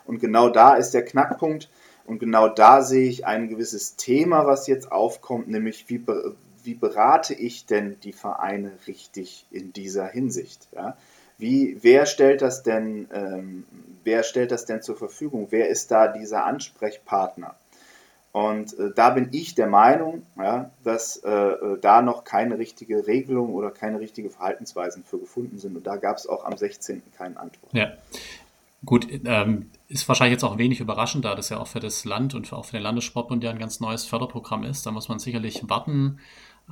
Und 0.06 0.18
genau 0.18 0.50
da 0.50 0.74
ist 0.74 0.92
der 0.92 1.04
Knackpunkt. 1.04 1.70
Und 2.06 2.18
genau 2.18 2.49
da 2.49 2.82
sehe 2.82 3.08
ich 3.08 3.26
ein 3.26 3.49
gewisses 3.49 3.96
Thema, 3.96 4.46
was 4.46 4.66
jetzt 4.66 4.92
aufkommt, 4.92 5.49
nämlich 5.49 5.88
wie, 5.88 6.04
wie 6.62 6.75
berate 6.75 7.34
ich 7.34 7.66
denn 7.66 7.99
die 8.00 8.12
Vereine 8.12 8.73
richtig 8.87 9.46
in 9.50 9.73
dieser 9.73 10.06
Hinsicht? 10.08 10.68
Ja? 10.75 10.96
Wie, 11.38 11.78
wer 11.82 12.06
stellt 12.06 12.42
das 12.42 12.62
denn, 12.62 13.08
ähm, 13.12 13.64
wer 14.04 14.23
stellt 14.23 14.52
das 14.52 14.66
denn 14.66 14.82
zur 14.82 14.96
Verfügung? 14.96 15.49
Wer 15.50 15.68
ist 15.68 15.90
da 15.90 16.08
dieser 16.08 16.44
Ansprechpartner? 16.44 17.54
Und 18.32 18.76
äh, 18.78 18.90
da 18.94 19.11
bin 19.11 19.28
ich 19.30 19.54
der 19.54 19.68
Meinung, 19.68 20.26
ja, 20.37 20.70
dass 20.82 21.18
äh, 21.18 21.30
äh 21.30 21.78
da 21.80 22.02
noch 22.02 22.25
keine 22.25 22.58
richtige 22.58 23.06
Regelung 23.06 23.54
oder 23.54 23.70
keine 23.70 24.00
richtige 24.00 24.28
Verhaltensweisen 24.28 25.04
für 25.04 25.18
gefunden 25.18 25.58
sind. 25.58 25.76
Und 25.76 25.87
da 25.87 25.96
gab 25.96 26.16
es 26.16 26.26
auch 26.26 26.44
am 26.44 26.56
16. 26.56 27.02
keine 27.16 27.38
Antwort. 27.38 27.73
Ja. 27.73 27.92
Gut, 28.84 29.06
ähm, 29.25 29.70
ist 29.94 30.08
wahrscheinlich 30.08 30.32
jetzt 30.32 30.42
auch 30.42 30.58
wenig 30.58 30.80
überraschend, 30.80 31.24
da 31.24 31.36
das 31.36 31.50
ja 31.50 31.58
auch 31.58 31.68
für 31.68 31.78
das 31.78 32.04
Land 32.04 32.34
und 32.34 32.52
auch 32.52 32.64
für 32.64 32.76
den 32.76 32.82
Landessportbund 32.82 33.44
ja 33.44 33.50
ein 33.50 33.60
ganz 33.60 33.78
neues 33.78 34.04
Förderprogramm 34.04 34.64
ist. 34.64 34.84
Da 34.84 34.90
muss 34.90 35.08
man 35.08 35.20
sicherlich 35.20 35.62
warten, 35.68 36.18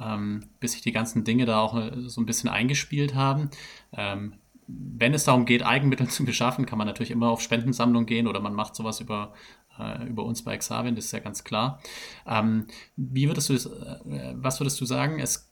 ähm, 0.00 0.48
bis 0.58 0.72
sich 0.72 0.82
die 0.82 0.90
ganzen 0.90 1.22
Dinge 1.22 1.46
da 1.46 1.60
auch 1.60 1.76
äh, 1.76 1.92
so 2.08 2.20
ein 2.20 2.26
bisschen 2.26 2.50
eingespielt 2.50 3.14
haben. 3.14 3.50
Ähm, 3.92 4.34
wenn 4.66 5.14
es 5.14 5.22
darum 5.22 5.44
geht, 5.44 5.64
Eigenmittel 5.64 6.08
zu 6.10 6.24
beschaffen, 6.24 6.66
kann 6.66 6.78
man 6.78 6.88
natürlich 6.88 7.12
immer 7.12 7.28
auf 7.28 7.40
Spendensammlung 7.40 8.06
gehen 8.06 8.26
oder 8.26 8.40
man 8.40 8.54
macht 8.54 8.74
sowas 8.74 8.98
über, 8.98 9.32
äh, 9.78 10.04
über 10.08 10.24
uns 10.24 10.42
bei 10.42 10.56
Xavien, 10.58 10.96
das 10.96 11.04
ist 11.04 11.12
ja 11.12 11.20
ganz 11.20 11.44
klar. 11.44 11.80
Ähm, 12.26 12.66
wie 12.96 13.28
würdest 13.28 13.50
du 13.50 13.52
das, 13.52 13.66
äh, 13.66 14.34
was 14.34 14.58
würdest 14.58 14.80
du 14.80 14.84
sagen? 14.84 15.20
Es 15.20 15.51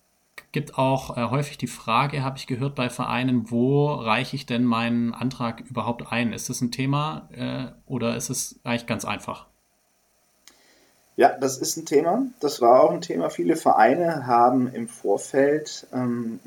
gibt 0.52 0.78
auch 0.78 1.16
äh, 1.16 1.30
häufig 1.30 1.59
die 1.59 1.66
Frage, 1.66 2.23
habe 2.23 2.38
ich 2.38 2.47
gehört 2.47 2.75
bei 2.75 2.90
Vereinen, 2.90 3.50
wo 3.50 3.92
reiche 3.92 4.37
ich 4.37 4.47
denn 4.47 4.64
meinen 4.64 5.14
Antrag 5.14 5.61
überhaupt 5.61 6.12
ein? 6.12 6.33
Ist 6.33 6.49
das 6.49 6.61
ein 6.61 6.73
Thema 6.73 7.28
äh, 7.33 7.73
oder 7.87 8.16
ist 8.16 8.30
es 8.30 8.61
eigentlich 8.64 8.87
ganz 8.87 9.04
einfach? 9.04 9.47
Ja, 11.16 11.37
das 11.38 11.59
ist 11.59 11.76
ein 11.76 11.87
Thema. 11.87 12.23
Das 12.40 12.61
war 12.61 12.83
auch 12.83 12.90
ein 12.90 13.02
Thema. 13.02 13.30
Viele 13.30 13.57
Vereine 13.57 14.26
haben 14.26 14.73
im 14.73 14.88
Vorfeld 14.88 15.87
ähm, 15.92 16.40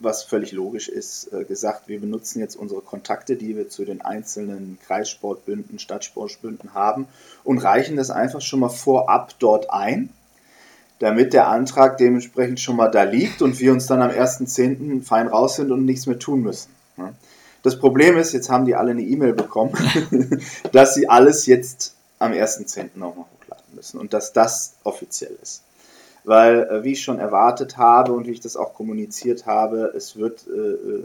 was 0.00 0.22
völlig 0.22 0.52
logisch 0.52 0.88
ist, 0.88 1.32
äh, 1.32 1.44
gesagt, 1.44 1.88
wir 1.88 2.00
benutzen 2.00 2.40
jetzt 2.40 2.56
unsere 2.56 2.80
Kontakte, 2.80 3.36
die 3.36 3.56
wir 3.56 3.68
zu 3.68 3.84
den 3.84 4.00
einzelnen 4.00 4.78
Kreissportbünden, 4.86 5.78
Stadtsportbünden 5.78 6.74
haben 6.74 7.08
und 7.44 7.58
reichen 7.58 7.96
das 7.96 8.10
einfach 8.10 8.40
schon 8.40 8.60
mal 8.60 8.68
vorab 8.68 9.34
dort 9.38 9.70
ein, 9.70 10.10
damit 10.98 11.32
der 11.32 11.48
Antrag 11.48 11.98
dementsprechend 11.98 12.60
schon 12.60 12.76
mal 12.76 12.88
da 12.88 13.02
liegt 13.04 13.42
und 13.42 13.58
wir 13.60 13.72
uns 13.72 13.86
dann 13.86 14.02
am 14.02 14.10
1.10. 14.10 15.02
fein 15.02 15.28
raus 15.28 15.56
sind 15.56 15.70
und 15.70 15.84
nichts 15.84 16.06
mehr 16.06 16.18
tun 16.18 16.42
müssen. 16.42 16.70
Das 17.62 17.78
Problem 17.78 18.16
ist, 18.16 18.32
jetzt 18.32 18.50
haben 18.50 18.64
die 18.64 18.74
alle 18.74 18.92
eine 18.92 19.02
E-Mail 19.02 19.32
bekommen, 19.32 19.72
dass 20.72 20.94
sie 20.94 21.08
alles 21.08 21.46
jetzt 21.46 21.94
am 22.18 22.32
1.10. 22.32 22.90
nochmal 22.96 23.26
hochladen 23.40 23.74
müssen 23.74 23.98
und 23.98 24.12
dass 24.12 24.32
das 24.32 24.74
offiziell 24.84 25.36
ist 25.42 25.62
weil, 26.28 26.64
äh, 26.64 26.84
wie 26.84 26.92
ich 26.92 27.02
schon 27.02 27.18
erwartet 27.18 27.78
habe 27.78 28.12
und 28.12 28.26
wie 28.26 28.32
ich 28.32 28.40
das 28.40 28.56
auch 28.56 28.74
kommuniziert 28.74 29.46
habe, 29.46 29.92
es 29.96 30.16
wird, 30.16 30.46
äh, 30.46 30.58
äh, 30.58 31.02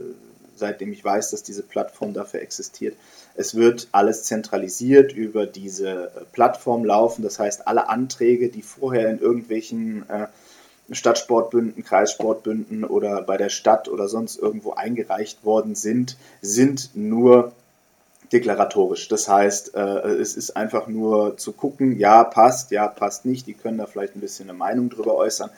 seitdem 0.64 0.92
ich 0.94 1.04
weiß, 1.04 1.32
dass 1.32 1.44
diese 1.44 1.64
Plattform 1.64 2.14
dafür 2.14 2.42
existiert, 2.42 2.96
es 3.36 3.56
wird 3.56 3.88
alles 3.92 4.24
zentralisiert 4.24 5.12
über 5.12 5.46
diese 5.46 6.12
Plattform 6.32 6.86
laufen. 6.86 7.24
Das 7.24 7.40
heißt, 7.40 7.68
alle 7.68 7.90
Anträge, 7.90 8.50
die 8.50 8.62
vorher 8.62 9.10
in 9.10 9.20
irgendwelchen 9.20 10.06
Stadtsportbünden, 10.92 11.84
Kreissportbünden 11.84 12.84
oder 12.84 13.22
bei 13.22 13.38
der 13.38 13.50
Stadt 13.50 13.88
oder 13.88 14.08
sonst 14.08 14.38
irgendwo 14.38 14.74
eingereicht 14.74 15.44
worden 15.44 15.76
sind, 15.76 16.18
sind 16.42 16.92
nur 16.94 17.54
deklaratorisch. 18.32 19.08
Das 19.08 19.28
heißt, 19.28 19.76
äh, 19.76 19.80
es 19.80 20.36
ist 20.36 20.58
einfach 20.58 20.88
nur 20.88 21.38
zu 21.38 21.54
gucken, 21.54 22.00
ja, 22.00 22.24
passt, 22.24 22.72
ja, 22.72 22.88
passt 22.88 23.26
nicht. 23.26 23.48
Die 23.48 23.54
können 23.54 23.78
da 23.78 23.86
vielleicht 23.86 24.16
ein 24.16 24.22
bisschen 24.22 24.50
eine 24.50 24.58
Meinung 24.58 24.90
drüber 24.90 25.16
äußern. 25.16 25.52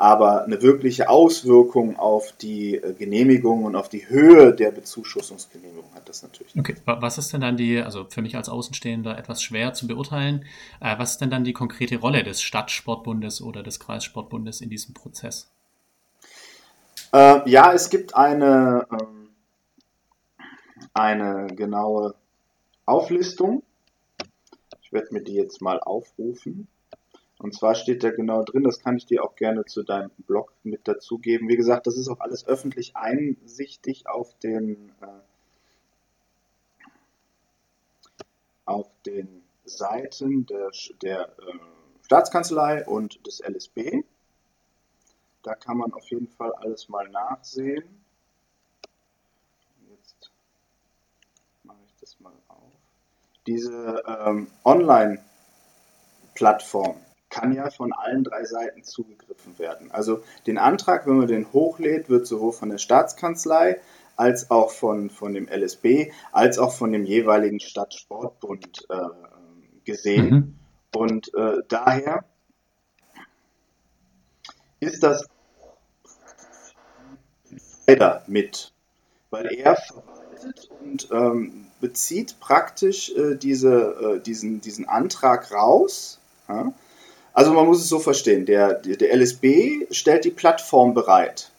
Aber 0.00 0.44
eine 0.44 0.62
wirkliche 0.62 1.10
Auswirkung 1.10 1.98
auf 1.98 2.32
die 2.32 2.76
äh, 2.76 2.94
Genehmigung 2.94 3.64
und 3.64 3.76
auf 3.76 3.90
die 3.90 4.08
Höhe 4.08 4.54
der 4.54 4.70
Bezuschussungsgenehmigung 4.70 5.84
hat 5.94 6.08
das 6.08 6.22
natürlich. 6.22 6.58
Okay, 6.58 6.74
was 6.86 7.18
ist 7.18 7.34
denn 7.34 7.42
dann 7.42 7.58
die, 7.58 7.82
also 7.82 8.06
für 8.08 8.22
mich 8.22 8.34
als 8.34 8.48
Außenstehender 8.48 9.18
etwas 9.18 9.42
schwer 9.42 9.74
zu 9.74 9.86
beurteilen, 9.86 10.46
äh, 10.80 10.98
was 10.98 11.10
ist 11.12 11.20
denn 11.20 11.28
dann 11.28 11.44
die 11.44 11.52
konkrete 11.52 11.98
Rolle 11.98 12.24
des 12.24 12.40
Stadtsportbundes 12.40 13.42
oder 13.42 13.62
des 13.62 13.78
Kreissportbundes 13.78 14.62
in 14.62 14.70
diesem 14.70 14.94
Prozess? 14.94 15.50
Äh, 17.12 17.46
ja, 17.50 17.74
es 17.74 17.90
gibt 17.90 18.14
eine, 18.14 18.86
ähm, 18.90 19.28
eine 20.94 21.48
genaue 21.48 22.14
Auflistung. 22.86 23.62
Ich 24.80 24.94
werde 24.94 25.12
mir 25.12 25.22
die 25.22 25.34
jetzt 25.34 25.60
mal 25.60 25.78
aufrufen. 25.78 26.68
Und 27.40 27.54
zwar 27.54 27.74
steht 27.74 28.04
da 28.04 28.10
genau 28.10 28.42
drin, 28.42 28.64
das 28.64 28.80
kann 28.80 28.98
ich 28.98 29.06
dir 29.06 29.24
auch 29.24 29.34
gerne 29.34 29.64
zu 29.64 29.82
deinem 29.82 30.10
Blog 30.26 30.52
mit 30.62 30.86
dazugeben. 30.86 31.48
Wie 31.48 31.56
gesagt, 31.56 31.86
das 31.86 31.96
ist 31.96 32.08
auch 32.08 32.20
alles 32.20 32.46
öffentlich 32.46 32.96
einsichtig 32.96 34.06
auf 34.06 34.38
den, 34.40 34.92
äh, 35.00 35.06
auf 38.66 38.90
den 39.06 39.42
Seiten 39.64 40.44
der, 40.44 40.70
der 41.00 41.30
äh, 41.30 41.58
Staatskanzlei 42.04 42.86
und 42.86 43.26
des 43.26 43.40
LSB. 43.40 44.02
Da 45.42 45.54
kann 45.54 45.78
man 45.78 45.94
auf 45.94 46.10
jeden 46.10 46.28
Fall 46.28 46.52
alles 46.52 46.90
mal 46.90 47.08
nachsehen. 47.08 48.04
Jetzt 49.88 50.30
mache 51.62 51.78
ich 51.86 51.94
das 52.00 52.20
mal 52.20 52.34
diese 53.46 54.02
ähm, 54.06 54.48
Online-Plattform 54.62 57.00
kann 57.30 57.52
ja 57.52 57.70
von 57.70 57.92
allen 57.92 58.24
drei 58.24 58.44
Seiten 58.44 58.82
zugegriffen 58.82 59.58
werden. 59.58 59.90
Also 59.90 60.22
den 60.46 60.58
Antrag, 60.58 61.06
wenn 61.06 61.16
man 61.16 61.28
den 61.28 61.52
hochlädt, 61.52 62.10
wird 62.10 62.26
sowohl 62.26 62.52
von 62.52 62.68
der 62.68 62.78
Staatskanzlei 62.78 63.80
als 64.16 64.50
auch 64.50 64.70
von, 64.70 65.08
von 65.08 65.32
dem 65.32 65.48
LSB, 65.48 66.12
als 66.32 66.58
auch 66.58 66.74
von 66.74 66.92
dem 66.92 67.04
jeweiligen 67.04 67.60
Stadtsportbund 67.60 68.86
äh, 68.90 68.96
gesehen. 69.84 70.30
Mhm. 70.30 70.54
Und 70.94 71.32
äh, 71.34 71.58
daher 71.68 72.24
ist 74.80 75.02
das 75.02 75.26
mit, 78.26 78.72
weil 79.30 79.46
er 79.46 79.76
verwaltet 79.76 80.70
und 80.80 81.08
ähm, 81.10 81.66
bezieht 81.80 82.38
praktisch 82.38 83.10
äh, 83.16 83.34
diese, 83.36 84.18
äh, 84.18 84.20
diesen, 84.20 84.60
diesen 84.60 84.88
Antrag 84.88 85.52
raus. 85.52 86.20
Ja? 86.48 86.72
Also 87.32 87.52
man 87.52 87.66
muss 87.66 87.80
es 87.80 87.88
so 87.88 87.98
verstehen, 87.98 88.46
der, 88.46 88.74
der 88.74 89.16
LSB 89.16 89.86
stellt 89.90 90.24
die 90.24 90.30
Plattform 90.30 90.94
bereit, 90.94 91.50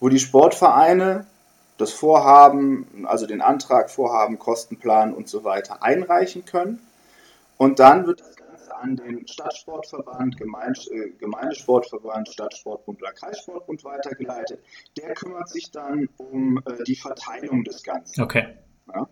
wo 0.00 0.08
die 0.08 0.20
Sportvereine 0.20 1.26
das 1.78 1.92
Vorhaben, 1.92 3.06
also 3.06 3.26
den 3.26 3.42
Antrag, 3.42 3.90
Vorhaben, 3.90 4.38
Kostenplan 4.38 5.12
und 5.12 5.28
so 5.28 5.44
weiter 5.44 5.82
einreichen 5.82 6.44
können. 6.44 6.80
Und 7.58 7.80
dann 7.80 8.06
wird 8.06 8.20
das 8.20 8.36
Ganze 8.36 8.76
an 8.76 8.96
den 8.96 9.26
Stadtsportverband, 9.26 10.40
äh, 10.40 11.10
Gemeindesportverband, 11.18 12.28
Stadtsportbund 12.28 13.02
oder 13.02 13.12
Kreissportbund 13.12 13.84
weitergeleitet. 13.84 14.60
Der 14.96 15.14
kümmert 15.14 15.48
sich 15.48 15.70
dann 15.70 16.08
um 16.16 16.58
äh, 16.64 16.82
die 16.84 16.96
Verteilung 16.96 17.64
des 17.64 17.82
Ganzen. 17.82 18.22
Okay. 18.22 18.56
Ja? 18.94 19.08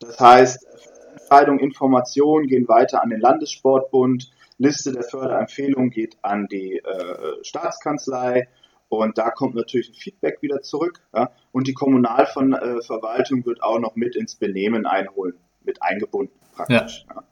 Das 0.00 0.20
heißt, 0.20 0.66
Entscheidung, 1.12 1.58
Informationen 1.58 2.46
gehen 2.46 2.68
weiter 2.68 3.02
an 3.02 3.10
den 3.10 3.20
Landessportbund, 3.20 4.30
Liste 4.58 4.92
der 4.92 5.02
Förderempfehlungen 5.02 5.90
geht 5.90 6.16
an 6.22 6.46
die 6.50 6.78
äh, 6.78 7.42
Staatskanzlei 7.42 8.48
und 8.88 9.18
da 9.18 9.30
kommt 9.30 9.54
natürlich 9.54 9.90
ein 9.90 9.94
Feedback 9.94 10.42
wieder 10.42 10.62
zurück. 10.62 11.00
Ja? 11.14 11.30
Und 11.52 11.66
die 11.66 11.74
Kommunalverwaltung 11.74 13.44
wird 13.44 13.62
auch 13.62 13.78
noch 13.78 13.96
mit 13.96 14.14
ins 14.16 14.36
Benehmen 14.36 14.86
einholen, 14.86 15.34
mit 15.64 15.82
eingebunden 15.82 16.38
praktisch. 16.54 17.04
Ja. 17.08 17.16
Ja. 17.16 17.24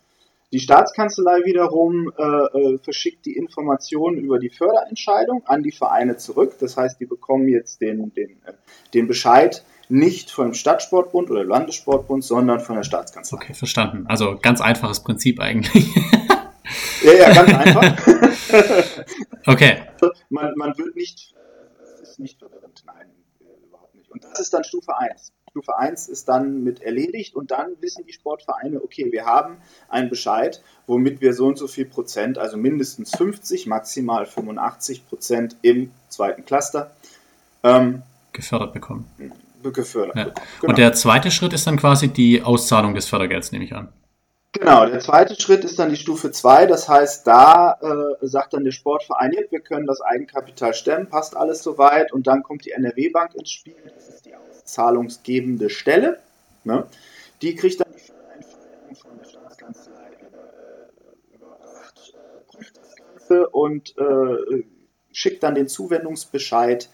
Die 0.53 0.61
Staatskanzlei 0.61 1.45
wiederum 1.45 2.13
äh, 2.19 2.23
äh, 2.23 2.79
verschickt 2.79 3.25
die 3.25 3.37
Informationen 3.37 4.19
über 4.19 4.39
die 4.39 4.51
Förderentscheidung 4.51 5.45
an 5.47 5.63
die 5.63 5.73
Vereine 5.73 6.19
zurück. 6.19 6.57
Das 6.61 6.77
heißt, 6.77 7.01
die 7.01 7.07
bekommen 7.07 7.49
jetzt 7.49 7.81
den, 7.81 8.13
den, 8.13 8.33
äh, 8.45 8.53
den 8.93 9.07
Bescheid, 9.07 9.65
nicht 9.89 10.31
vom 10.31 10.53
Stadtsportbund 10.53 11.31
oder 11.31 11.45
Landessportbund, 11.45 12.23
sondern 12.23 12.61
von 12.61 12.77
der 12.77 12.83
Staatskanzlei. 12.83 13.37
Okay, 13.37 13.55
verstanden. 13.55 14.05
Also 14.09 14.37
ganz 14.43 14.61
einfaches 14.61 15.03
Prinzip 15.03 15.41
eigentlich. 15.41 15.87
ja, 17.05 17.13
ja, 17.13 17.33
ganz 17.33 17.55
einfach. 17.55 19.05
okay. 19.47 19.83
Man, 20.31 20.53
man 20.57 20.77
wird 20.79 20.97
nicht, 20.97 21.35
es 22.03 22.11
ist 22.11 22.19
nicht 22.19 22.39
verwirrend, 22.39 22.83
nein, 22.87 23.07
überhaupt 23.67 23.95
nicht. 23.95 24.11
Und 24.11 24.25
das 24.25 24.41
ist 24.41 24.53
dann 24.55 24.65
Stufe 24.65 24.97
1. 24.97 25.33
Stufe 25.51 25.77
1 25.77 26.09
ist 26.09 26.29
dann 26.29 26.65
mit 26.65 26.81
erledigt 26.81 27.35
und 27.35 27.51
dann 27.51 27.73
wissen 27.81 28.07
die 28.07 28.13
Sportvereine, 28.13 28.83
okay, 28.83 29.13
wir 29.13 29.27
haben 29.27 29.59
einen 29.89 30.09
Bescheid, 30.09 30.63
womit 30.87 31.21
wir 31.21 31.35
so 31.35 31.47
und 31.47 31.59
so 31.59 31.69
viel 31.69 31.85
Prozent, 31.85 32.39
also 32.39 32.57
mindestens 32.57 33.15
50, 33.17 33.67
maximal 33.67 34.25
85 34.25 35.07
Prozent 35.07 35.57
im 35.61 35.91
zweiten 36.09 36.47
Cluster 36.47 36.93
ähm, 37.63 38.03
gefördert 38.33 38.73
bekommen 38.73 39.11
gefördert 39.71 40.17
ja. 40.17 40.25
Genau. 40.25 40.71
Und 40.71 40.79
der 40.79 40.93
zweite 40.95 41.31
Schritt 41.31 41.53
ist 41.53 41.67
dann 41.67 41.77
quasi 41.77 42.09
die 42.09 42.43
Auszahlung 42.43 42.95
des 42.95 43.09
Fördergelds, 43.09 43.53
nehme 43.53 43.65
ich 43.65 43.75
an. 43.75 43.89
Genau, 44.53 44.85
der 44.85 45.01
zweite 45.01 45.41
Schritt 45.41 45.65
ist 45.65 45.79
dann 45.79 45.89
die 45.89 45.97
Stufe 45.97 46.31
2. 46.31 46.67
Das 46.67 46.87
heißt, 46.87 47.27
da 47.27 47.79
äh, 47.81 48.27
sagt 48.27 48.53
dann 48.53 48.65
der 48.65 48.73
Sportverein, 48.73 49.33
wir 49.49 49.61
können 49.61 49.87
das 49.87 50.03
Eigenkapital 50.03 50.75
stemmen, 50.75 51.09
passt 51.09 51.35
alles 51.35 51.63
soweit. 51.63 52.13
Und 52.13 52.27
dann 52.27 52.43
kommt 52.43 52.67
die 52.67 52.73
NRW-Bank 52.73 53.35
ins 53.35 53.51
Spiel. 53.51 53.77
Das 53.95 54.09
ist 54.09 54.27
die 54.27 54.35
auszahlungsgebende 54.35 55.71
Stelle. 55.71 56.21
Ne? 56.65 56.87
Die 57.41 57.55
kriegt 57.55 57.81
dann 57.81 57.89
die 57.93 58.13
Einführung 58.37 58.97
von 58.97 59.19
der 59.19 59.25
Staatskanzlei 59.25 60.11
überwacht, 61.35 62.15
prüft 62.47 62.77
das 62.77 62.95
Ganze 62.97 63.49
und 63.49 63.97
äh, 63.97 64.65
schickt 65.13 65.43
dann 65.45 65.55
den 65.55 65.69
Zuwendungsbescheid 65.69 66.91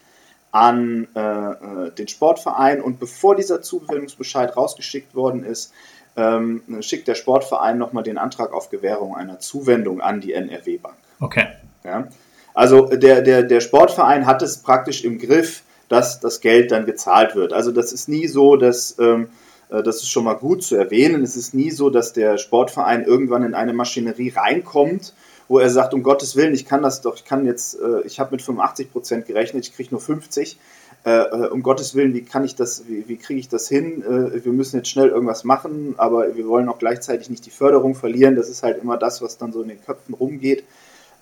an 0.51 1.07
äh, 1.13 1.19
äh, 1.19 1.91
den 1.91 2.07
Sportverein. 2.07 2.81
Und 2.81 2.99
bevor 2.99 3.35
dieser 3.35 3.61
Zuwendungsbescheid 3.61 4.55
rausgeschickt 4.55 5.13
worden 5.13 5.43
ist, 5.43 5.73
ähm, 6.19 6.61
schickt 6.81 7.07
der 7.07 7.15
Sportverein 7.15 7.77
nochmal 7.77 8.03
den 8.03 8.17
Antrag 8.17 8.51
auf 8.53 8.69
Gewährung 8.69 9.15
einer 9.15 9.39
Zuwendung 9.39 10.01
an 10.01 10.19
die 10.19 10.33
NRW-Bank. 10.33 10.95
Okay. 11.21 11.47
Ja? 11.83 12.07
Also 12.53 12.87
der, 12.87 13.21
der, 13.21 13.43
der 13.43 13.61
Sportverein 13.61 14.25
hat 14.25 14.41
es 14.41 14.57
praktisch 14.57 15.05
im 15.05 15.17
Griff, 15.17 15.63
dass 15.87 16.19
das 16.19 16.41
Geld 16.41 16.71
dann 16.71 16.85
gezahlt 16.85 17.35
wird. 17.35 17.53
Also 17.53 17.71
das 17.71 17.93
ist 17.93 18.09
nie 18.09 18.27
so, 18.27 18.57
dass, 18.57 18.97
ähm, 18.99 19.29
äh, 19.69 19.81
das 19.81 19.97
ist 19.97 20.09
schon 20.09 20.25
mal 20.25 20.33
gut 20.33 20.63
zu 20.63 20.75
erwähnen, 20.75 21.23
es 21.23 21.35
ist 21.35 21.53
nie 21.53 21.71
so, 21.71 21.89
dass 21.89 22.11
der 22.11 22.37
Sportverein 22.37 23.05
irgendwann 23.05 23.43
in 23.43 23.53
eine 23.53 23.73
Maschinerie 23.73 24.33
reinkommt, 24.35 25.13
wo 25.47 25.57
er 25.57 25.69
sagt, 25.69 25.93
um 25.93 26.03
Gottes 26.03 26.35
Willen, 26.35 26.53
ich 26.53 26.65
kann 26.65 26.83
das 26.83 27.01
doch, 27.01 27.15
ich 27.15 27.25
kann 27.25 27.45
jetzt, 27.45 27.79
äh, 27.79 28.01
ich 28.05 28.19
habe 28.19 28.31
mit 28.31 28.41
85 28.41 28.91
Prozent 28.91 29.25
gerechnet, 29.25 29.65
ich 29.65 29.75
kriege 29.75 29.89
nur 29.91 30.01
50 30.01 30.57
äh, 31.05 31.11
äh, 31.11 31.47
um 31.47 31.63
Gottes 31.63 31.95
Willen, 31.95 32.13
wie 32.13 32.23
kann 32.23 32.43
ich 32.43 32.55
das, 32.55 32.87
wie, 32.87 33.07
wie 33.07 33.17
kriege 33.17 33.39
ich 33.39 33.47
das 33.47 33.69
hin? 33.69 34.03
Äh, 34.03 34.43
wir 34.43 34.51
müssen 34.51 34.77
jetzt 34.77 34.89
schnell 34.89 35.09
irgendwas 35.09 35.43
machen, 35.45 35.95
aber 35.97 36.35
wir 36.35 36.47
wollen 36.47 36.67
auch 36.67 36.77
gleichzeitig 36.77 37.29
nicht 37.29 37.45
die 37.45 37.51
Förderung 37.51 37.95
verlieren. 37.95 38.35
Das 38.35 38.49
ist 38.49 38.63
halt 38.63 38.81
immer 38.81 38.97
das, 38.97 39.21
was 39.21 39.37
dann 39.37 39.53
so 39.53 39.61
in 39.61 39.69
den 39.69 39.81
Köpfen 39.81 40.13
rumgeht. 40.13 40.65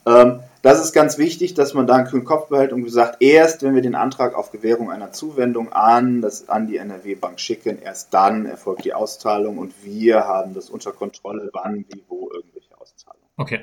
Ähm, 0.08 0.40
das 0.62 0.84
ist 0.84 0.94
ganz 0.94 1.18
wichtig, 1.18 1.54
dass 1.54 1.74
man 1.74 1.86
da 1.86 1.96
einen 1.96 2.08
kühlen 2.08 2.24
Kopf 2.24 2.50
behält 2.50 2.74
und 2.74 2.84
gesagt, 2.84 3.18
erst 3.22 3.62
wenn 3.62 3.76
wir 3.76 3.82
den 3.82 3.94
Antrag 3.94 4.36
auf 4.36 4.52
Gewährung 4.52 4.90
einer 4.90 5.12
Zuwendung 5.12 5.72
an, 5.74 6.22
das, 6.22 6.50
an 6.50 6.66
die 6.66 6.78
NRW-Bank 6.78 7.40
schicken, 7.40 7.78
erst 7.80 8.13
dann 8.13 8.46
erfolgt 8.46 8.86
die 8.86 8.94
Auszahlung 8.94 9.58
und 9.58 9.74
wir 9.84 10.22
haben 10.22 10.54
das 10.54 10.70
unter 10.70 10.92
Kontrolle, 10.92 11.50
wann, 11.54 11.86
wie, 11.90 12.04
wo 12.08 12.32
irgendwelche 12.34 12.80
Auszahlungen. 12.80 13.28
Okay. 13.38 13.60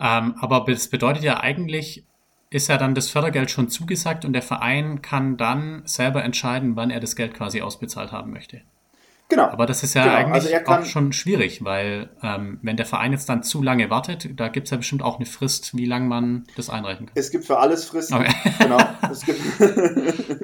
Ähm, 0.00 0.34
aber 0.40 0.64
das 0.66 0.88
bedeutet 0.88 1.22
ja 1.24 1.40
eigentlich, 1.40 2.06
ist 2.50 2.68
ja 2.68 2.76
dann 2.76 2.94
das 2.94 3.08
Fördergeld 3.08 3.50
schon 3.50 3.68
zugesagt 3.68 4.24
und 4.24 4.32
der 4.32 4.42
Verein 4.42 5.02
kann 5.02 5.36
dann 5.36 5.82
selber 5.84 6.24
entscheiden, 6.24 6.76
wann 6.76 6.90
er 6.90 7.00
das 7.00 7.14
Geld 7.14 7.34
quasi 7.34 7.62
ausbezahlt 7.62 8.10
haben 8.10 8.32
möchte. 8.32 8.62
Genau. 9.28 9.44
Aber 9.44 9.66
das 9.66 9.84
ist 9.84 9.94
ja 9.94 10.02
genau. 10.02 10.16
eigentlich 10.16 10.56
also 10.56 10.72
auch 10.72 10.84
schon 10.84 11.12
schwierig, 11.12 11.64
weil 11.64 12.10
ähm, 12.20 12.58
wenn 12.62 12.76
der 12.76 12.86
Verein 12.86 13.12
jetzt 13.12 13.28
dann 13.28 13.44
zu 13.44 13.62
lange 13.62 13.88
wartet, 13.88 14.28
da 14.38 14.48
gibt 14.48 14.66
es 14.66 14.72
ja 14.72 14.76
bestimmt 14.76 15.02
auch 15.02 15.16
eine 15.16 15.26
Frist, 15.26 15.76
wie 15.76 15.86
lange 15.86 16.06
man 16.06 16.44
das 16.56 16.68
einreichen 16.68 17.06
kann. 17.06 17.14
Es 17.14 17.30
gibt 17.30 17.44
für 17.44 17.58
alles 17.58 17.84
Fristen. 17.84 18.14
Okay. 18.14 18.34
Genau. 18.58 18.78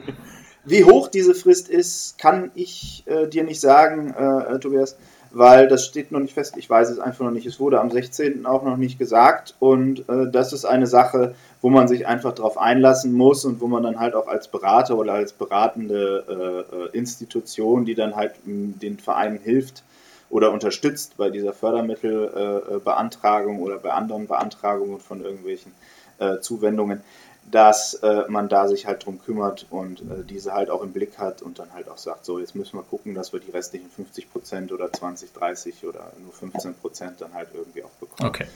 wie 0.65 0.85
hoch 0.85 1.09
diese 1.09 1.35
Frist 1.35 1.69
ist, 1.69 2.17
kann 2.19 2.53
ich 2.55 3.03
äh, 3.07 3.27
dir 3.29 3.43
nicht 3.43 3.61
sagen, 3.61 4.15
äh, 4.15 4.59
Tobias 4.61 4.97
weil 5.37 5.69
das 5.69 5.85
steht 5.85 6.11
noch 6.13 6.21
nicht 6.21 6.33
fest. 6.33 6.57
Ich 6.57 6.71
weiß 6.71 6.89
es 6.89 6.99
einfach 6.99 7.23
noch 7.25 7.31
nicht. 7.31 7.47
Es 7.47 7.61
wurde 7.61 7.79
am 7.81 7.91
16. 7.91 8.47
auch 8.47 8.63
noch 8.63 8.79
nicht 8.79 8.99
gesagt 8.99 9.55
und 9.59 10.09
äh, 10.09 10.31
das 10.31 10.55
ist 10.55 10.65
eine 10.65 10.87
Sache, 10.87 11.35
wo 11.61 11.69
man 11.69 11.89
sich 11.89 12.07
einfach 12.07 12.33
darauf 12.33 12.57
einlassen 12.57 13.13
muss 13.13 13.45
und 13.45 13.61
wo 13.61 13.67
man 13.67 13.83
dann 13.83 14.01
halt 14.01 14.15
auch 14.15 14.29
als 14.29 14.49
Berater 14.49 14.97
oder 14.97 15.13
als 15.13 15.35
beratende 15.35 16.25
äh, 16.29 16.61
äh 16.77 16.89
Institution, 16.97 17.85
die 17.85 17.95
dann 17.95 18.17
halt 18.17 18.33
den 18.47 18.99
Vereinen 18.99 19.39
hilft 19.39 19.83
oder 20.31 20.53
unterstützt 20.53 21.19
bei 21.19 21.29
dieser 21.29 21.53
Fördermittelbeantragung 21.53 23.61
oder 23.61 23.77
bei 23.79 23.91
anderen 23.91 24.27
Beantragungen 24.27 25.01
von 25.01 25.23
irgendwelchen 25.23 25.73
äh, 26.19 26.41
Zuwendungen, 26.41 27.03
dass 27.51 27.95
äh, 27.95 28.25
man 28.29 28.49
da 28.49 28.67
sich 28.67 28.87
halt 28.87 29.05
drum 29.05 29.21
kümmert 29.23 29.67
und 29.71 30.01
äh, 30.01 30.25
diese 30.29 30.53
halt 30.53 30.69
auch 30.69 30.83
im 30.83 30.93
Blick 30.93 31.19
hat 31.19 31.43
und 31.43 31.59
dann 31.59 31.73
halt 31.73 31.89
auch 31.89 31.99
sagt, 31.99 32.25
so 32.25 32.39
jetzt 32.39 32.55
müssen 32.57 32.77
wir 32.77 32.83
gucken, 32.83 33.15
dass 33.15 33.33
wir 33.33 33.41
die 33.41 33.51
restlichen 33.51 33.89
50 33.89 34.33
Prozent 34.33 34.73
oder 34.73 34.93
20, 34.93 35.33
30 35.33 35.87
oder 35.87 36.13
nur 36.23 36.33
15 36.33 36.75
Prozent 36.75 37.21
dann 37.21 37.35
halt 37.35 37.49
irgendwie 37.55 37.85
auch 37.85 37.91
bekommen. 38.01 38.29
Okay. 38.29 38.47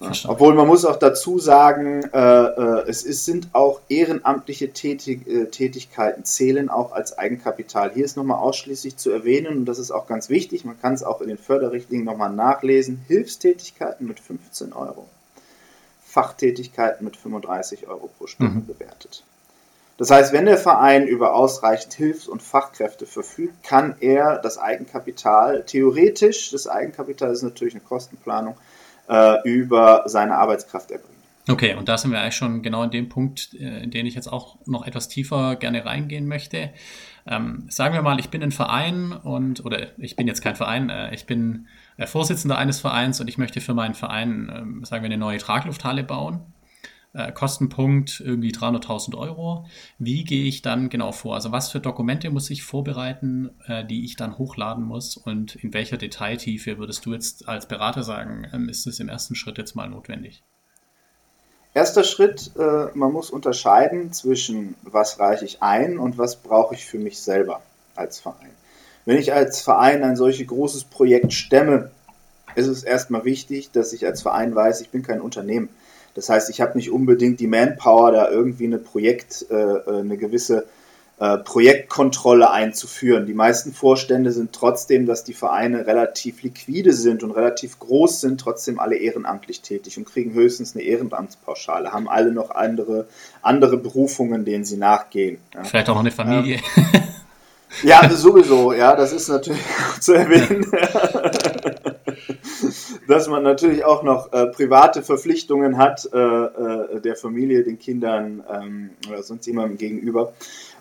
Ja, 0.00 0.12
obwohl 0.28 0.54
man 0.54 0.66
muss 0.66 0.84
auch 0.84 0.96
dazu 0.96 1.38
sagen, 1.38 2.02
äh, 2.12 2.18
äh 2.18 2.88
es 2.88 3.02
ist, 3.02 3.24
sind 3.24 3.48
auch 3.52 3.80
ehrenamtliche 3.88 4.72
Tätig, 4.72 5.26
äh, 5.26 5.46
Tätigkeiten 5.46 6.24
zählen 6.24 6.68
auch 6.68 6.92
als 6.92 7.18
Eigenkapital. 7.18 7.92
Hier 7.92 8.04
ist 8.04 8.16
nochmal 8.16 8.38
ausschließlich 8.38 8.96
zu 8.96 9.10
erwähnen 9.10 9.58
und 9.58 9.64
das 9.64 9.78
ist 9.78 9.90
auch 9.90 10.06
ganz 10.06 10.28
wichtig, 10.28 10.64
man 10.64 10.80
kann 10.80 10.94
es 10.94 11.02
auch 11.02 11.20
in 11.20 11.28
den 11.28 11.38
Förderrichtlinien 11.38 12.04
nochmal 12.04 12.32
nachlesen, 12.32 13.02
Hilfstätigkeiten 13.08 14.06
mit 14.06 14.20
15 14.20 14.72
Euro. 14.72 15.08
Fachtätigkeiten 16.08 17.04
mit 17.04 17.16
35 17.16 17.86
Euro 17.86 18.08
pro 18.16 18.26
Stunde 18.26 18.60
mhm. 18.60 18.66
bewertet. 18.66 19.24
Das 19.98 20.10
heißt, 20.10 20.32
wenn 20.32 20.46
der 20.46 20.56
Verein 20.56 21.06
über 21.06 21.34
ausreichend 21.34 21.92
Hilfs- 21.92 22.28
und 22.28 22.40
Fachkräfte 22.40 23.04
verfügt, 23.04 23.62
kann 23.62 23.96
er 24.00 24.38
das 24.38 24.56
Eigenkapital, 24.56 25.64
theoretisch, 25.64 26.50
das 26.50 26.66
Eigenkapital 26.66 27.32
ist 27.32 27.42
natürlich 27.42 27.74
eine 27.74 27.82
Kostenplanung, 27.82 28.56
äh, 29.08 29.42
über 29.42 30.04
seine 30.06 30.36
Arbeitskraft 30.36 30.92
erbringen. 30.92 31.18
Okay, 31.50 31.74
und 31.74 31.88
da 31.88 31.98
sind 31.98 32.12
wir 32.12 32.20
eigentlich 32.20 32.36
schon 32.36 32.62
genau 32.62 32.84
in 32.84 32.90
dem 32.90 33.08
Punkt, 33.08 33.54
äh, 33.54 33.82
in 33.82 33.90
den 33.90 34.06
ich 34.06 34.14
jetzt 34.14 34.32
auch 34.32 34.56
noch 34.66 34.86
etwas 34.86 35.08
tiefer 35.08 35.56
gerne 35.56 35.84
reingehen 35.84 36.28
möchte. 36.28 36.70
Ähm, 37.26 37.66
sagen 37.68 37.94
wir 37.94 38.02
mal, 38.02 38.20
ich 38.20 38.30
bin 38.30 38.42
ein 38.42 38.52
Verein 38.52 39.12
und, 39.12 39.64
oder 39.64 39.98
ich 39.98 40.16
bin 40.16 40.26
jetzt 40.26 40.42
kein 40.42 40.56
Verein, 40.56 40.90
äh, 40.90 41.12
ich 41.14 41.26
bin 41.26 41.66
Vorsitzender 42.06 42.58
eines 42.58 42.80
Vereins 42.80 43.20
und 43.20 43.28
ich 43.28 43.38
möchte 43.38 43.60
für 43.60 43.74
meinen 43.74 43.94
Verein, 43.94 44.48
äh, 44.82 44.86
sagen 44.86 45.02
wir, 45.02 45.06
eine 45.06 45.18
neue 45.18 45.38
Traglufthalle 45.38 46.04
bauen. 46.04 46.40
Äh, 47.14 47.32
Kostenpunkt 47.32 48.20
irgendwie 48.20 48.52
300.000 48.52 49.16
Euro. 49.16 49.66
Wie 49.98 50.24
gehe 50.24 50.44
ich 50.44 50.60
dann 50.60 50.90
genau 50.90 51.10
vor? 51.10 51.34
Also 51.34 51.50
was 51.52 51.72
für 51.72 51.80
Dokumente 51.80 52.30
muss 52.30 52.50
ich 52.50 52.62
vorbereiten, 52.62 53.50
äh, 53.66 53.84
die 53.84 54.04
ich 54.04 54.16
dann 54.16 54.36
hochladen 54.36 54.84
muss 54.84 55.16
und 55.16 55.56
in 55.56 55.72
welcher 55.72 55.96
Detailtiefe 55.96 56.78
würdest 56.78 57.06
du 57.06 57.14
jetzt 57.14 57.48
als 57.48 57.66
Berater 57.66 58.02
sagen, 58.02 58.46
ähm, 58.52 58.68
ist 58.68 58.86
es 58.86 59.00
im 59.00 59.08
ersten 59.08 59.34
Schritt 59.34 59.56
jetzt 59.56 59.74
mal 59.74 59.88
notwendig? 59.88 60.42
Erster 61.72 62.04
Schritt, 62.04 62.50
äh, 62.58 62.86
man 62.94 63.12
muss 63.12 63.30
unterscheiden 63.30 64.12
zwischen, 64.12 64.74
was 64.82 65.18
reiche 65.18 65.44
ich 65.46 65.62
ein 65.62 65.98
und 65.98 66.18
was 66.18 66.36
brauche 66.36 66.74
ich 66.74 66.84
für 66.84 66.98
mich 66.98 67.20
selber 67.20 67.62
als 67.94 68.20
Verein. 68.20 68.50
Wenn 69.08 69.16
ich 69.16 69.32
als 69.32 69.62
Verein 69.62 70.04
ein 70.04 70.16
solches 70.16 70.46
großes 70.46 70.84
Projekt 70.84 71.32
stemme, 71.32 71.90
ist 72.56 72.66
es 72.66 72.82
erstmal 72.82 73.24
wichtig, 73.24 73.70
dass 73.72 73.94
ich 73.94 74.04
als 74.04 74.20
Verein 74.20 74.54
weiß, 74.54 74.82
ich 74.82 74.90
bin 74.90 75.02
kein 75.02 75.22
Unternehmen. 75.22 75.70
Das 76.14 76.28
heißt, 76.28 76.50
ich 76.50 76.60
habe 76.60 76.76
nicht 76.76 76.90
unbedingt 76.90 77.40
die 77.40 77.46
Manpower, 77.46 78.12
da 78.12 78.30
irgendwie 78.30 78.66
eine 78.66 78.76
Projekt, 78.76 79.46
äh, 79.50 79.54
äh 79.54 80.00
eine 80.00 80.18
gewisse 80.18 80.66
äh, 81.20 81.38
Projektkontrolle 81.38 82.50
einzuführen. 82.50 83.24
Die 83.24 83.32
meisten 83.32 83.72
Vorstände 83.72 84.30
sind 84.30 84.52
trotzdem, 84.52 85.06
dass 85.06 85.24
die 85.24 85.32
Vereine 85.32 85.86
relativ 85.86 86.42
liquide 86.42 86.92
sind 86.92 87.22
und 87.22 87.30
relativ 87.30 87.78
groß 87.78 88.20
sind, 88.20 88.38
trotzdem 88.38 88.78
alle 88.78 88.96
ehrenamtlich 88.96 89.62
tätig 89.62 89.96
und 89.96 90.04
kriegen 90.04 90.34
höchstens 90.34 90.74
eine 90.74 90.84
Ehrenamtspauschale, 90.84 91.94
haben 91.94 92.10
alle 92.10 92.30
noch 92.30 92.50
andere, 92.50 93.08
andere 93.40 93.78
Berufungen, 93.78 94.44
denen 94.44 94.66
sie 94.66 94.76
nachgehen. 94.76 95.38
Ja. 95.54 95.64
Vielleicht 95.64 95.88
auch 95.88 95.94
noch 95.94 96.02
eine 96.02 96.10
Familie. 96.10 96.60
Ähm, 96.76 97.08
ja, 97.82 98.08
sowieso, 98.10 98.72
ja, 98.72 98.94
das 98.96 99.12
ist 99.12 99.28
natürlich 99.28 99.62
zu 100.00 100.14
erwähnen. 100.14 100.66
dass 103.08 103.26
man 103.26 103.42
natürlich 103.42 103.84
auch 103.84 104.02
noch 104.02 104.32
äh, 104.32 104.46
private 104.46 105.02
Verpflichtungen 105.02 105.78
hat, 105.78 106.08
äh, 106.12 106.18
äh, 106.18 107.00
der 107.00 107.16
Familie, 107.16 107.64
den 107.64 107.78
Kindern 107.78 108.44
ähm, 108.52 108.90
oder 109.08 109.22
sonst 109.22 109.46
jemandem 109.46 109.78
gegenüber. 109.78 110.34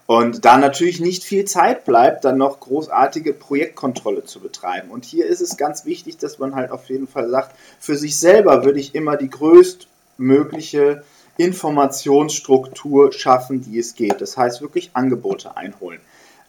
Und 0.06 0.46
da 0.46 0.58
natürlich 0.58 1.02
nicht 1.02 1.24
viel 1.24 1.46
Zeit 1.46 1.84
bleibt, 1.86 2.24
dann 2.24 2.38
noch 2.38 2.60
großartige 2.62 3.34
Projektkontrolle 3.34 4.24
zu 4.24 4.40
betreiben. 4.40 4.90
Und 4.90 5.04
hier 5.04 5.26
ist 5.26 5.42
es 5.42 5.58
ganz 5.58 5.86
wichtig, 5.86 6.18
dass 6.18 6.40
man 6.40 6.56
halt 6.56 6.72
auf 6.72 6.90
jeden 6.90 7.08
Fall 7.08 7.30
sagt, 7.30 7.56
für 7.80 7.98
sich 7.98 8.18
selber 8.18 8.64
würde 8.64 8.80
ich 8.80 8.96
immer 8.96 9.18
die 9.18 9.30
größtmögliche 9.30 11.04
Informationsstruktur 11.36 13.12
schaffen, 13.12 13.62
die 13.62 13.80
es 13.80 13.96
geht. 13.96 14.22
Das 14.22 14.38
heißt 14.38 14.62
wirklich 14.62 14.92
Angebote 14.94 15.58
einholen. 15.58 16.00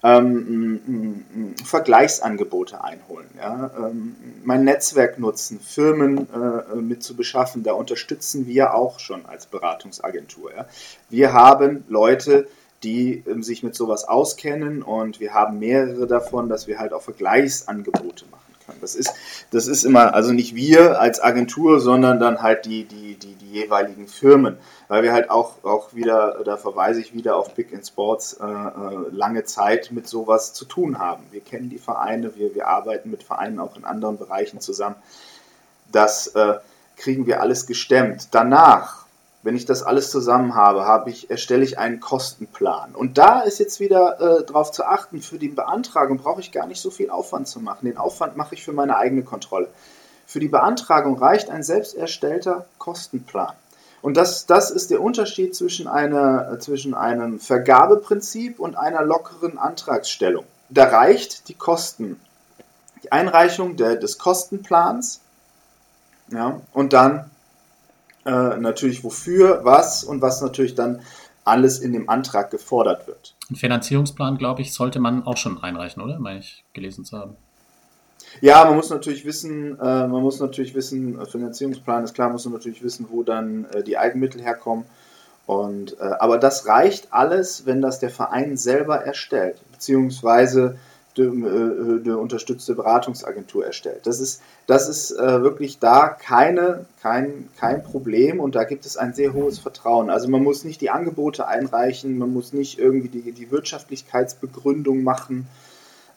Ähm, 0.01 1.55
Vergleichsangebote 1.65 2.85
einholen, 2.85 3.27
ja? 3.37 3.71
ähm, 3.77 4.15
mein 4.45 4.63
Netzwerk 4.63 5.19
nutzen, 5.19 5.59
Firmen 5.59 6.29
äh, 6.33 6.77
mit 6.77 7.03
zu 7.03 7.17
beschaffen, 7.17 7.65
da 7.65 7.73
unterstützen 7.73 8.47
wir 8.47 8.75
auch 8.75 9.01
schon 9.01 9.27
als 9.27 9.47
Beratungsagentur. 9.47 10.55
Ja? 10.55 10.67
Wir 11.11 11.33
haben 11.33 11.85
Leute, 11.89 12.47
die 12.85 13.25
ähm, 13.27 13.43
sich 13.43 13.65
mit 13.65 13.75
sowas 13.75 14.05
auskennen 14.05 14.83
und 14.83 15.19
wir 15.19 15.35
haben 15.35 15.59
mehrere 15.59 16.07
davon, 16.07 16.49
dass 16.49 16.69
wir 16.69 16.79
halt 16.79 16.93
auch 16.93 17.03
Vergleichsangebote 17.03 18.25
machen 18.31 18.48
Das 18.81 18.95
ist, 18.95 19.13
das 19.51 19.67
ist 19.67 19.85
immer, 19.85 20.15
also 20.15 20.33
nicht 20.33 20.55
wir 20.55 21.01
als 21.01 21.21
Agentur, 21.21 21.81
sondern 21.81 22.21
dann 22.21 22.43
halt 22.43 22.65
die, 22.65 22.85
die, 22.85 23.17
die, 23.17 23.35
die 23.35 23.51
jeweiligen 23.51 24.09
Firmen. 24.09 24.59
Weil 24.89 25.03
wir 25.03 25.13
halt 25.13 25.31
auch, 25.31 25.65
auch 25.65 25.95
wieder, 25.95 26.43
da 26.45 26.57
verweise 26.57 27.01
ich 27.01 27.15
wieder 27.15 27.37
auf 27.37 27.55
Big 27.55 27.73
in 27.73 27.85
Sports, 27.85 28.35
äh, 28.35 28.45
äh, 28.45 29.11
lange 29.11 29.45
Zeit 29.45 29.91
mit 29.93 30.09
sowas 30.09 30.53
zu 30.55 30.65
tun 30.65 30.99
haben. 30.99 31.25
Wir 31.31 31.41
kennen 31.41 31.69
die 31.69 31.79
Vereine, 31.79 32.37
wir, 32.37 32.55
wir 32.55 32.69
arbeiten 32.69 33.11
mit 33.11 33.23
Vereinen 33.23 33.59
auch 33.59 33.77
in 33.77 33.85
anderen 33.85 34.19
Bereichen 34.19 34.61
zusammen. 34.61 34.97
Das 35.91 36.29
äh, 36.29 36.55
kriegen 36.97 37.27
wir 37.27 37.41
alles 37.41 37.67
gestemmt. 37.67 38.29
Danach 38.33 39.08
wenn 39.43 39.57
ich 39.57 39.67
das 39.67 39.83
alles 39.83 40.11
zusammen 40.11 40.55
habe, 40.55 40.85
habe 40.85 41.11
ich, 41.11 41.31
erstelle 41.31 41.65
ich 41.65 41.79
einen 41.79 42.01
Kostenplan. 42.01 42.95
Und 42.95 43.19
da 43.19 43.41
ist 43.41 43.59
jetzt 43.59 43.79
wieder 43.79 44.21
äh, 44.21 44.45
darauf 44.45 44.73
zu 44.73 44.85
achten, 44.85 45.23
für 45.23 45.39
die 45.39 45.49
Beantragung 45.49 46.19
brauche 46.19 46.41
ich 46.41 46.51
gar 46.51 46.67
nicht 46.67 46.81
so 46.81 46.91
viel 46.91 47.11
Aufwand 47.11 47.47
zu 47.47 47.61
machen. 47.61 47.87
Den 47.87 47.99
Aufwand 47.99 48.37
mache 48.37 48.55
ich 48.55 48.65
für 48.65 48.73
meine 48.73 48.97
eigene 48.97 49.23
Kontrolle. 49.23 49.69
Für 50.27 50.41
die 50.41 50.49
Beantragung 50.49 51.19
reicht 51.19 51.51
ein 51.51 51.63
selbst 51.63 51.97
erstellter 51.97 52.67
Kostenplan. 52.79 53.55
Und 54.03 54.17
das, 54.17 54.47
das 54.47 54.71
ist 54.71 54.91
der 54.91 55.01
Unterschied 55.01 55.55
zwischen, 55.55 55.89
einer, 55.89 56.59
zwischen 56.61 56.95
einem 56.95 57.41
Vergabeprinzip 57.41 58.61
und 58.61 58.77
einer 58.77 59.03
lockeren 59.03 59.59
Antragsstellung. 59.59 60.45
Da 60.69 60.85
reicht 60.85 61.49
die 61.49 61.55
Kosten, 61.55 62.21
die 63.03 63.13
Einreichung 63.13 63.77
der, 63.77 63.97
des 63.97 64.19
Kostenplans 64.19 65.21
ja, 66.31 66.61
und 66.73 66.93
dann 66.93 67.31
äh, 68.29 68.59
natürlich 68.59 69.03
wofür, 69.05 69.61
was 69.65 70.05
und 70.05 70.21
was 70.21 70.43
natürlich 70.43 70.75
dann 70.75 71.01
alles 71.45 71.79
in 71.79 71.93
dem 71.93 72.11
Antrag 72.11 72.51
gefordert 72.51 73.07
wird. 73.07 73.35
Ein 73.51 73.57
Finanzierungsplan, 73.57 74.37
glaube 74.37 74.61
ich, 74.61 74.75
sollte 74.75 75.01
man 75.01 75.23
auch 75.25 75.39
schon 75.39 75.63
einreichen, 75.63 76.03
oder? 76.03 76.19
Meine 76.19 76.41
ich 76.41 76.65
gelesen 76.75 77.05
zu 77.05 77.17
haben. 77.17 77.37
Ja, 78.43 78.67
man 78.67 78.77
muss 78.77 78.91
natürlich 78.91 79.25
wissen, 79.25 79.79
äh, 79.81 80.07
man 80.07 80.23
muss 80.23 80.39
natürlich 80.39 80.75
wissen, 80.75 81.19
äh, 81.19 81.25
Finanzierungsplan 81.25 82.05
ist 82.05 82.15
klar, 82.15 82.29
muss 82.29 82.45
man 82.45 82.53
natürlich 82.55 82.83
wissen, 82.83 83.07
wo 83.09 83.23
dann 83.23 83.65
äh, 83.73 83.83
die 83.83 83.97
Eigenmittel 83.97 84.43
herkommen. 84.43 84.85
Und, 85.47 85.99
äh, 85.99 86.05
aber 86.21 86.37
das 86.37 86.67
reicht 86.67 87.15
alles, 87.15 87.65
wenn 87.65 87.81
das 87.81 88.01
der 88.01 88.11
Verein 88.11 88.59
selber 88.59 88.97
erstellt, 88.97 89.57
beziehungsweise 89.73 90.77
eine 91.25 92.03
äh, 92.05 92.11
unterstützte 92.11 92.75
Beratungsagentur 92.75 93.65
erstellt. 93.65 94.07
Das 94.07 94.21
ist, 94.21 94.43
das 94.67 94.89
ist 94.89 95.13
äh, 95.13 95.43
wirklich 95.43 95.79
da 95.79 96.09
keine, 96.09 96.87
kein, 97.01 97.49
kein 97.59 97.83
Problem 97.83 98.41
und 98.41 98.55
da 98.55 98.65
gibt 98.65 98.87
es 98.87 98.97
ein 98.97 99.15
sehr 99.15 99.33
hohes 99.33 99.59
Vertrauen. 99.59 100.11
Also 100.11 100.29
man 100.29 100.43
muss 100.43 100.65
nicht 100.65 100.81
die 100.81 100.91
Angebote 100.91 101.47
einreichen, 101.47 102.19
man 102.19 102.33
muss 102.33 102.53
nicht 102.53 102.79
irgendwie 102.79 103.09
die, 103.09 103.33
die 103.33 103.51
Wirtschaftlichkeitsbegründung 103.51 105.03
machen, 105.03 105.47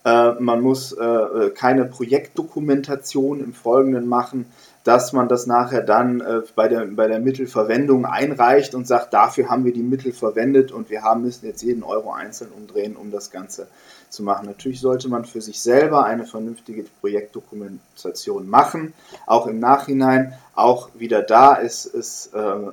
äh, 0.03 0.31
man 0.39 0.61
muss 0.61 0.93
äh, 0.93 1.49
keine 1.55 1.85
Projektdokumentation 1.85 3.39
im 3.39 3.53
Folgenden 3.53 4.07
machen 4.07 4.45
dass 4.83 5.13
man 5.13 5.27
das 5.27 5.45
nachher 5.45 5.81
dann 5.81 6.21
äh, 6.21 6.41
bei, 6.55 6.67
der, 6.67 6.85
bei 6.85 7.07
der 7.07 7.19
Mittelverwendung 7.19 8.05
einreicht 8.05 8.73
und 8.73 8.87
sagt, 8.87 9.13
dafür 9.13 9.49
haben 9.49 9.63
wir 9.63 9.73
die 9.73 9.83
Mittel 9.83 10.11
verwendet 10.11 10.71
und 10.71 10.89
wir 10.89 11.03
haben, 11.03 11.21
müssen 11.21 11.45
jetzt 11.45 11.61
jeden 11.61 11.83
Euro 11.83 12.11
einzeln 12.11 12.51
umdrehen, 12.51 12.95
um 12.95 13.11
das 13.11 13.29
Ganze 13.29 13.67
zu 14.09 14.23
machen. 14.23 14.47
Natürlich 14.47 14.81
sollte 14.81 15.07
man 15.07 15.25
für 15.25 15.41
sich 15.41 15.61
selber 15.61 16.05
eine 16.05 16.25
vernünftige 16.25 16.83
Projektdokumentation 16.99 18.49
machen, 18.49 18.93
auch 19.27 19.45
im 19.45 19.59
Nachhinein. 19.59 20.33
Auch 20.55 20.89
wieder 20.95 21.21
da 21.21 21.53
ist 21.53 21.85
es 21.85 22.31
äh, 22.33 22.39
äh, 22.39 22.71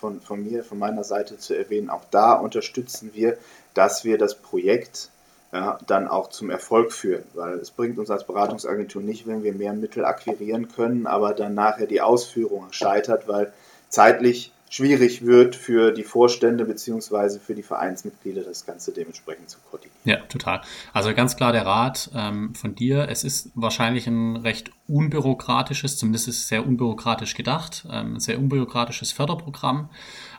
von, 0.00 0.20
von 0.20 0.42
mir, 0.42 0.64
von 0.64 0.78
meiner 0.78 1.04
Seite 1.04 1.38
zu 1.38 1.54
erwähnen, 1.54 1.90
auch 1.90 2.04
da 2.10 2.32
unterstützen 2.32 3.10
wir, 3.14 3.38
dass 3.72 4.04
wir 4.04 4.18
das 4.18 4.34
Projekt 4.34 5.10
ja, 5.56 5.78
dann 5.86 6.06
auch 6.06 6.28
zum 6.28 6.50
Erfolg 6.50 6.92
führen. 6.92 7.24
Weil 7.34 7.54
es 7.54 7.70
bringt 7.70 7.98
uns 7.98 8.10
als 8.10 8.26
Beratungsagentur 8.26 9.02
nicht, 9.02 9.26
wenn 9.26 9.42
wir 9.42 9.54
mehr 9.54 9.72
Mittel 9.72 10.04
akquirieren 10.04 10.68
können, 10.68 11.06
aber 11.06 11.32
dann 11.32 11.54
nachher 11.54 11.86
die 11.86 12.02
Ausführung 12.02 12.72
scheitert, 12.72 13.26
weil 13.26 13.52
zeitlich 13.88 14.52
schwierig 14.68 15.24
wird 15.24 15.56
für 15.56 15.92
die 15.92 16.02
Vorstände 16.02 16.64
bzw. 16.64 17.38
für 17.38 17.54
die 17.54 17.62
Vereinsmitglieder 17.62 18.42
das 18.42 18.66
Ganze 18.66 18.92
dementsprechend 18.92 19.48
zu 19.48 19.58
koordinieren. 19.70 19.96
Ja, 20.04 20.16
total. 20.28 20.60
Also 20.92 21.14
ganz 21.14 21.36
klar 21.36 21.52
der 21.52 21.64
Rat 21.64 22.10
ähm, 22.14 22.54
von 22.54 22.74
dir. 22.74 23.08
Es 23.08 23.24
ist 23.24 23.50
wahrscheinlich 23.54 24.06
ein 24.06 24.36
recht 24.36 24.70
unbürokratisches, 24.88 25.96
zumindest 25.96 26.28
ist 26.28 26.38
es 26.38 26.48
sehr 26.48 26.66
unbürokratisch 26.66 27.34
gedacht, 27.34 27.86
ähm, 27.90 28.16
ein 28.16 28.20
sehr 28.20 28.38
unbürokratisches 28.38 29.12
Förderprogramm. 29.12 29.88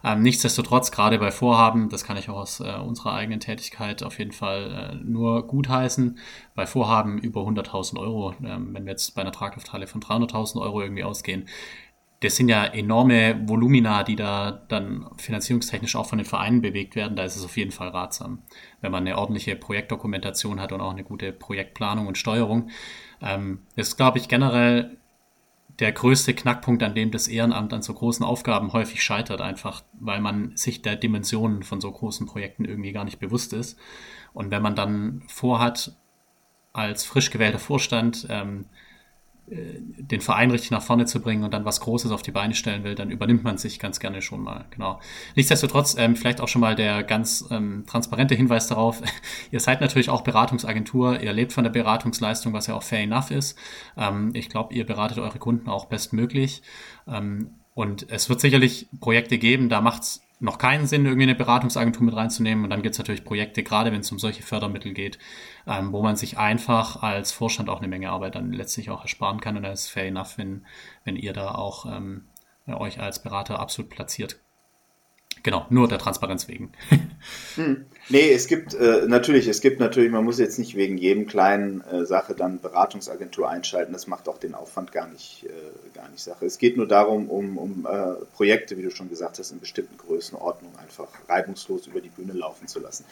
Ähm, 0.07 0.21
nichtsdestotrotz, 0.21 0.91
gerade 0.91 1.19
bei 1.19 1.31
Vorhaben, 1.31 1.89
das 1.89 2.05
kann 2.05 2.15
ich 2.15 2.29
auch 2.29 2.37
aus 2.37 2.61
äh, 2.61 2.75
unserer 2.75 3.13
eigenen 3.13 3.41
Tätigkeit 3.41 4.03
auf 4.03 4.19
jeden 4.19 4.31
Fall 4.31 4.93
äh, 4.93 4.95
nur 5.03 5.45
gutheißen, 5.45 6.17
bei 6.55 6.65
Vorhaben 6.65 7.17
über 7.17 7.41
100.000 7.41 7.99
Euro, 7.99 8.33
ähm, 8.43 8.73
wenn 8.73 8.85
wir 8.85 8.91
jetzt 8.91 9.15
bei 9.15 9.21
einer 9.21 9.33
Traglufthalle 9.33 9.85
von 9.87 10.01
300.000 10.01 10.61
Euro 10.61 10.81
irgendwie 10.81 11.03
ausgehen, 11.03 11.47
das 12.21 12.35
sind 12.35 12.49
ja 12.49 12.63
enorme 12.65 13.47
Volumina, 13.47 14.03
die 14.03 14.15
da 14.15 14.51
dann 14.51 15.07
finanzierungstechnisch 15.17 15.95
auch 15.95 16.07
von 16.07 16.17
den 16.17 16.25
Vereinen 16.25 16.61
bewegt 16.61 16.95
werden. 16.95 17.15
Da 17.15 17.23
ist 17.23 17.35
es 17.35 17.45
auf 17.45 17.57
jeden 17.57 17.71
Fall 17.71 17.89
ratsam, 17.89 18.39
wenn 18.81 18.91
man 18.91 19.05
eine 19.05 19.17
ordentliche 19.17 19.55
Projektdokumentation 19.55 20.59
hat 20.59 20.71
und 20.71 20.81
auch 20.81 20.91
eine 20.91 21.03
gute 21.03 21.31
Projektplanung 21.31 22.07
und 22.07 22.17
Steuerung. 22.17 22.69
Ähm, 23.21 23.59
das 23.75 23.89
ist, 23.89 23.97
glaube 23.97 24.17
ich, 24.17 24.29
generell 24.29 24.97
der 25.79 25.91
größte 25.91 26.33
Knackpunkt, 26.33 26.81
an 26.81 26.95
dem 26.95 27.11
das 27.11 27.27
Ehrenamt 27.27 27.71
an 27.73 27.81
so 27.81 27.93
großen 27.93 28.25
Aufgaben 28.25 28.73
häufig 28.73 29.03
scheitert, 29.03 29.41
einfach 29.41 29.83
weil 29.99 30.21
man 30.21 30.55
sich 30.55 30.81
der 30.81 30.95
Dimensionen 30.95 31.63
von 31.63 31.81
so 31.81 31.91
großen 31.91 32.25
Projekten 32.25 32.65
irgendwie 32.65 32.91
gar 32.91 33.05
nicht 33.05 33.19
bewusst 33.19 33.53
ist. 33.53 33.77
Und 34.33 34.49
wenn 34.51 34.63
man 34.63 34.75
dann 34.75 35.23
vorhat, 35.27 35.95
als 36.73 37.05
frisch 37.05 37.31
gewählter 37.31 37.59
Vorstand 37.59 38.27
ähm, 38.29 38.65
äh, 38.65 38.86
den 39.49 40.19
Verein 40.19 40.51
richtig 40.51 40.71
nach 40.71 40.81
vorne 40.81 41.05
zu 41.05 41.21
bringen 41.21 41.45
und 41.45 41.53
dann 41.53 41.63
was 41.63 41.79
Großes 41.79 42.11
auf 42.11 42.21
die 42.21 42.31
Beine 42.31 42.53
stellen 42.53 42.83
will, 42.83 42.95
dann 42.95 43.09
übernimmt 43.09 43.45
man 43.45 43.57
sich 43.57 43.79
ganz 43.79 43.99
gerne 43.99 44.21
schon 44.21 44.41
mal. 44.41 44.65
Genau. 44.71 44.99
Nichtsdestotrotz, 45.35 45.95
ähm, 45.97 46.17
vielleicht 46.17 46.41
auch 46.41 46.49
schon 46.49 46.59
mal 46.59 46.75
der 46.75 47.03
ganz 47.03 47.45
ähm, 47.49 47.85
transparente 47.87 48.35
Hinweis 48.35 48.67
darauf, 48.67 49.01
ihr 49.51 49.61
seid 49.61 49.79
natürlich 49.79 50.09
auch 50.09 50.21
Beratungsagentur, 50.21 51.21
ihr 51.21 51.31
lebt 51.31 51.53
von 51.53 51.63
der 51.63 51.71
Beratungsleistung, 51.71 52.51
was 52.51 52.67
ja 52.67 52.75
auch 52.75 52.83
fair 52.83 52.99
enough 52.99 53.31
ist. 53.31 53.57
Ähm, 53.95 54.31
ich 54.33 54.49
glaube, 54.49 54.73
ihr 54.73 54.85
beratet 54.85 55.17
eure 55.19 55.39
Kunden 55.39 55.69
auch 55.69 55.85
bestmöglich. 55.85 56.61
Ähm, 57.07 57.51
und 57.73 58.09
es 58.09 58.27
wird 58.27 58.41
sicherlich 58.41 58.89
Projekte 58.99 59.37
geben, 59.37 59.69
da 59.69 59.79
macht 59.81 60.03
es 60.03 60.26
noch 60.39 60.57
keinen 60.57 60.85
Sinn, 60.85 61.05
irgendwie 61.05 61.23
eine 61.23 61.35
Beratungsagentur 61.35 62.03
mit 62.03 62.15
reinzunehmen. 62.15 62.63
Und 62.63 62.69
dann 62.69 62.83
gibt 62.83 62.93
es 62.93 62.99
natürlich 62.99 63.23
Projekte, 63.23 63.63
gerade 63.63 63.91
wenn 63.91 64.01
es 64.01 64.11
um 64.11 64.19
solche 64.19 64.43
Fördermittel 64.43 64.93
geht, 64.93 65.17
ähm, 65.65 65.91
wo 65.91 66.03
man 66.03 66.15
sich 66.15 66.37
einfach 66.37 67.01
als 67.01 67.31
Vorstand 67.31 67.69
auch 67.69 67.79
eine 67.79 67.87
Menge 67.87 68.09
Arbeit 68.09 68.35
dann 68.35 68.51
letztlich 68.51 68.89
auch 68.89 69.01
ersparen 69.01 69.41
kann. 69.41 69.57
Und 69.57 69.63
da 69.63 69.71
ist 69.71 69.87
fair 69.89 70.05
enough, 70.05 70.37
wenn, 70.37 70.65
wenn 71.03 71.15
ihr 71.15 71.33
da 71.33 71.51
auch 71.51 71.85
ähm, 71.85 72.27
euch 72.67 72.99
als 72.99 73.23
Berater 73.23 73.59
absolut 73.59 73.89
platziert. 73.89 74.39
Genau, 75.43 75.65
nur 75.69 75.87
der 75.87 75.99
Transparenz 75.99 76.47
wegen. 76.47 76.71
hm. 77.55 77.85
Nee, 78.09 78.31
es 78.31 78.47
gibt 78.47 78.73
äh, 78.73 79.05
natürlich, 79.07 79.47
es 79.47 79.59
gibt 79.59 79.79
natürlich, 79.79 80.11
man 80.11 80.23
muss 80.23 80.39
jetzt 80.39 80.59
nicht 80.59 80.75
wegen 80.75 80.97
jedem 80.97 81.27
kleinen 81.27 81.81
äh, 81.81 82.05
Sache 82.05 82.33
dann 82.35 82.61
Beratungsagentur 82.61 83.49
einschalten. 83.49 83.91
Das 83.91 84.07
macht 84.07 84.29
auch 84.29 84.37
den 84.37 84.55
Aufwand 84.55 84.91
gar 84.91 85.07
nicht, 85.07 85.45
äh, 85.45 85.95
gar 85.95 86.07
nicht 86.09 86.23
Sache. 86.23 86.45
Es 86.45 86.57
geht 86.57 86.77
nur 86.77 86.87
darum, 86.87 87.29
um, 87.29 87.57
um 87.57 87.85
äh, 87.85 88.13
Projekte, 88.35 88.77
wie 88.77 88.83
du 88.83 88.91
schon 88.91 89.09
gesagt 89.09 89.39
hast, 89.39 89.51
in 89.51 89.59
bestimmten 89.59 89.97
Größenordnungen 89.97 90.77
einfach 90.79 91.07
reibungslos 91.27 91.87
über 91.87 91.99
die 91.99 92.09
Bühne 92.09 92.33
laufen 92.33 92.67
zu 92.67 92.79
lassen. 92.79 93.03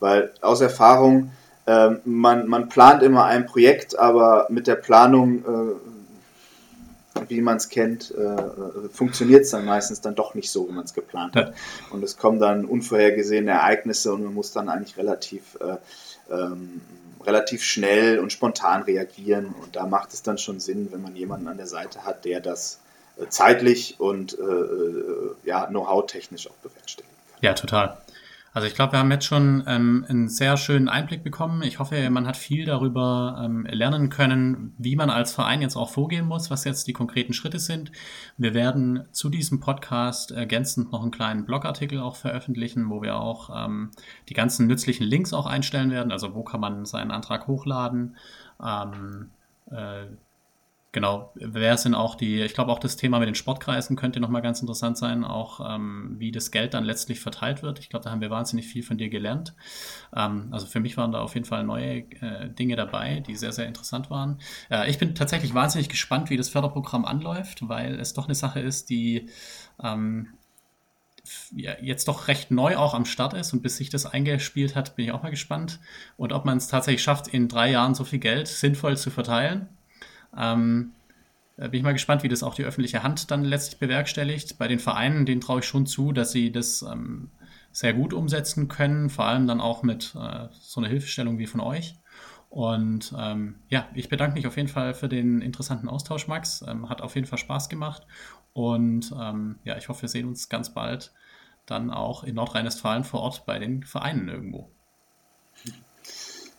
Weil 0.00 0.32
aus 0.40 0.60
Erfahrung, 0.60 1.30
ähm, 1.68 2.00
man, 2.04 2.48
man 2.48 2.68
plant 2.68 3.04
immer 3.04 3.26
ein 3.26 3.46
Projekt, 3.46 3.96
aber 3.96 4.46
mit 4.50 4.66
der 4.66 4.74
Planung 4.74 5.44
äh, 5.44 5.74
wie 7.28 7.40
man 7.40 7.56
es 7.56 7.68
kennt, 7.68 8.10
äh, 8.12 8.88
funktioniert 8.92 9.42
es 9.42 9.50
dann 9.50 9.64
meistens 9.64 10.00
dann 10.00 10.14
doch 10.14 10.34
nicht 10.34 10.50
so, 10.50 10.68
wie 10.68 10.72
man 10.72 10.84
es 10.84 10.94
geplant 10.94 11.36
hat. 11.36 11.54
Und 11.90 12.02
es 12.02 12.16
kommen 12.16 12.38
dann 12.38 12.64
unvorhergesehene 12.64 13.50
Ereignisse 13.50 14.12
und 14.12 14.24
man 14.24 14.34
muss 14.34 14.52
dann 14.52 14.68
eigentlich 14.68 14.96
relativ, 14.96 15.58
äh, 15.60 15.76
ähm, 16.34 16.80
relativ 17.24 17.62
schnell 17.62 18.18
und 18.18 18.32
spontan 18.32 18.82
reagieren. 18.82 19.54
Und 19.62 19.76
da 19.76 19.86
macht 19.86 20.12
es 20.12 20.22
dann 20.22 20.38
schon 20.38 20.60
Sinn, 20.60 20.88
wenn 20.90 21.02
man 21.02 21.14
jemanden 21.16 21.48
an 21.48 21.56
der 21.56 21.66
Seite 21.66 22.04
hat, 22.04 22.24
der 22.24 22.40
das 22.40 22.80
äh, 23.18 23.28
zeitlich 23.28 24.00
und 24.00 24.38
äh, 24.38 24.42
äh, 24.42 25.34
ja, 25.44 25.66
Know-how-technisch 25.66 26.48
auch 26.48 26.56
bewerkstelligen 26.62 27.14
kann. 27.30 27.38
Ja, 27.42 27.54
total. 27.54 27.98
Also 28.54 28.68
ich 28.68 28.74
glaube, 28.74 28.92
wir 28.92 28.98
haben 28.98 29.10
jetzt 29.10 29.24
schon 29.24 29.64
ähm, 29.66 30.04
einen 30.06 30.28
sehr 30.28 30.58
schönen 30.58 30.90
Einblick 30.90 31.24
bekommen. 31.24 31.62
Ich 31.62 31.78
hoffe, 31.78 32.10
man 32.10 32.26
hat 32.26 32.36
viel 32.36 32.66
darüber 32.66 33.40
ähm, 33.42 33.64
lernen 33.64 34.10
können, 34.10 34.74
wie 34.76 34.94
man 34.94 35.08
als 35.08 35.32
Verein 35.32 35.62
jetzt 35.62 35.74
auch 35.74 35.88
vorgehen 35.88 36.26
muss, 36.26 36.50
was 36.50 36.64
jetzt 36.64 36.86
die 36.86 36.92
konkreten 36.92 37.32
Schritte 37.32 37.58
sind. 37.58 37.92
Wir 38.36 38.52
werden 38.52 39.06
zu 39.10 39.30
diesem 39.30 39.60
Podcast 39.60 40.32
ergänzend 40.32 40.92
noch 40.92 41.00
einen 41.00 41.10
kleinen 41.10 41.46
Blogartikel 41.46 41.98
auch 41.98 42.16
veröffentlichen, 42.16 42.90
wo 42.90 43.00
wir 43.00 43.16
auch 43.16 43.48
ähm, 43.64 43.90
die 44.28 44.34
ganzen 44.34 44.66
nützlichen 44.66 45.06
Links 45.06 45.32
auch 45.32 45.46
einstellen 45.46 45.90
werden. 45.90 46.12
Also 46.12 46.34
wo 46.34 46.42
kann 46.42 46.60
man 46.60 46.84
seinen 46.84 47.10
Antrag 47.10 47.46
hochladen. 47.46 48.16
Ähm, 48.62 49.30
äh, 49.70 50.04
Genau, 50.94 51.32
wer 51.36 51.78
sind 51.78 51.94
auch 51.94 52.16
die, 52.16 52.42
ich 52.42 52.52
glaube 52.52 52.70
auch 52.70 52.78
das 52.78 52.96
Thema 52.96 53.18
mit 53.18 53.26
den 53.26 53.34
Sportkreisen 53.34 53.96
könnte 53.96 54.20
nochmal 54.20 54.42
ganz 54.42 54.60
interessant 54.60 54.98
sein, 54.98 55.24
auch 55.24 55.74
ähm, 55.74 56.16
wie 56.18 56.32
das 56.32 56.50
Geld 56.50 56.74
dann 56.74 56.84
letztlich 56.84 57.18
verteilt 57.18 57.62
wird. 57.62 57.78
Ich 57.78 57.88
glaube, 57.88 58.04
da 58.04 58.10
haben 58.10 58.20
wir 58.20 58.28
wahnsinnig 58.28 58.68
viel 58.68 58.82
von 58.82 58.98
dir 58.98 59.08
gelernt. 59.08 59.54
Ähm, 60.14 60.48
also 60.50 60.66
für 60.66 60.80
mich 60.80 60.98
waren 60.98 61.10
da 61.10 61.22
auf 61.22 61.32
jeden 61.32 61.46
Fall 61.46 61.64
neue 61.64 62.00
äh, 62.20 62.50
Dinge 62.50 62.76
dabei, 62.76 63.20
die 63.20 63.36
sehr, 63.36 63.52
sehr 63.52 63.66
interessant 63.66 64.10
waren. 64.10 64.38
Äh, 64.70 64.90
ich 64.90 64.98
bin 64.98 65.14
tatsächlich 65.14 65.54
wahnsinnig 65.54 65.88
gespannt, 65.88 66.28
wie 66.28 66.36
das 66.36 66.50
Förderprogramm 66.50 67.06
anläuft, 67.06 67.66
weil 67.66 67.98
es 67.98 68.12
doch 68.12 68.26
eine 68.26 68.34
Sache 68.34 68.60
ist, 68.60 68.90
die 68.90 69.30
ähm, 69.82 70.34
ja, 71.56 71.72
jetzt 71.80 72.06
doch 72.06 72.28
recht 72.28 72.50
neu 72.50 72.76
auch 72.76 72.92
am 72.92 73.06
Start 73.06 73.32
ist 73.32 73.54
und 73.54 73.62
bis 73.62 73.78
sich 73.78 73.88
das 73.88 74.04
eingespielt 74.04 74.76
hat, 74.76 74.94
bin 74.96 75.06
ich 75.06 75.12
auch 75.12 75.22
mal 75.22 75.30
gespannt. 75.30 75.80
Und 76.18 76.34
ob 76.34 76.44
man 76.44 76.58
es 76.58 76.68
tatsächlich 76.68 77.02
schafft, 77.02 77.28
in 77.28 77.48
drei 77.48 77.70
Jahren 77.70 77.94
so 77.94 78.04
viel 78.04 78.18
Geld 78.18 78.46
sinnvoll 78.48 78.98
zu 78.98 79.10
verteilen. 79.10 79.68
Ähm, 80.36 80.92
bin 81.56 81.74
ich 81.74 81.82
mal 81.82 81.92
gespannt, 81.92 82.22
wie 82.22 82.28
das 82.28 82.42
auch 82.42 82.54
die 82.54 82.64
öffentliche 82.64 83.02
Hand 83.02 83.30
dann 83.30 83.44
letztlich 83.44 83.78
bewerkstelligt. 83.78 84.58
Bei 84.58 84.68
den 84.68 84.78
Vereinen, 84.78 85.26
denen 85.26 85.40
traue 85.40 85.60
ich 85.60 85.66
schon 85.66 85.86
zu, 85.86 86.12
dass 86.12 86.32
sie 86.32 86.50
das 86.50 86.82
ähm, 86.82 87.30
sehr 87.70 87.92
gut 87.92 88.12
umsetzen 88.12 88.68
können, 88.68 89.10
vor 89.10 89.26
allem 89.26 89.46
dann 89.46 89.60
auch 89.60 89.82
mit 89.82 90.14
äh, 90.14 90.48
so 90.52 90.80
einer 90.80 90.88
Hilfestellung 90.88 91.38
wie 91.38 91.46
von 91.46 91.60
euch. 91.60 91.96
Und 92.48 93.14
ähm, 93.18 93.56
ja, 93.68 93.88
ich 93.94 94.10
bedanke 94.10 94.34
mich 94.34 94.46
auf 94.46 94.56
jeden 94.56 94.68
Fall 94.68 94.92
für 94.92 95.08
den 95.08 95.40
interessanten 95.40 95.88
Austausch, 95.88 96.28
Max. 96.28 96.62
Ähm, 96.66 96.88
hat 96.88 97.00
auf 97.00 97.14
jeden 97.14 97.26
Fall 97.26 97.38
Spaß 97.38 97.68
gemacht. 97.68 98.06
Und 98.52 99.12
ähm, 99.18 99.58
ja, 99.64 99.78
ich 99.78 99.88
hoffe, 99.88 100.02
wir 100.02 100.08
sehen 100.08 100.28
uns 100.28 100.48
ganz 100.48 100.74
bald 100.74 101.12
dann 101.64 101.90
auch 101.90 102.24
in 102.24 102.34
Nordrhein-Westfalen 102.34 103.04
vor 103.04 103.20
Ort 103.20 103.46
bei 103.46 103.58
den 103.58 103.84
Vereinen 103.84 104.28
irgendwo. 104.28 104.70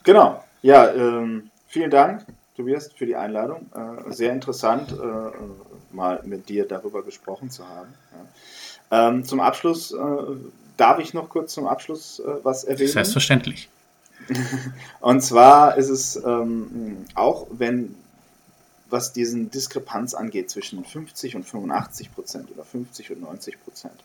Genau. 0.04 0.44
Ja, 0.62 0.92
ähm, 0.92 1.52
vielen 1.68 1.92
Dank, 1.92 2.26
Tobias, 2.56 2.92
für 2.94 3.06
die 3.06 3.16
Einladung. 3.16 3.70
Äh, 3.74 4.12
sehr 4.12 4.32
interessant, 4.32 4.92
äh, 4.92 5.96
mal 5.96 6.22
mit 6.24 6.50
dir 6.50 6.68
darüber 6.68 7.04
gesprochen 7.04 7.50
zu 7.50 7.68
haben. 7.68 7.94
Ähm, 8.92 9.26
zum 9.26 9.40
Abschluss, 9.40 9.92
äh, 9.92 9.98
darf 10.78 11.00
ich 11.00 11.14
noch 11.14 11.30
kurz 11.30 11.54
zum 11.54 11.68
Abschluss 11.68 12.22
was 12.44 12.64
erwähnen? 12.64 12.90
Selbstverständlich. 12.92 13.70
Und 15.00 15.22
zwar 15.22 15.78
ist 15.78 15.90
es 15.90 16.16
ähm, 16.16 17.06
auch, 17.16 17.48
wenn 17.52 17.96
was 18.94 19.12
diesen 19.12 19.50
Diskrepanz 19.50 20.14
angeht 20.14 20.50
zwischen 20.52 20.86
50 20.86 21.36
und 21.36 21.44
85 21.44 22.14
Prozent 22.14 22.52
oder 22.52 22.64
50 22.64 23.12
und 23.12 23.22
90 23.22 23.62
Prozent. 23.64 23.96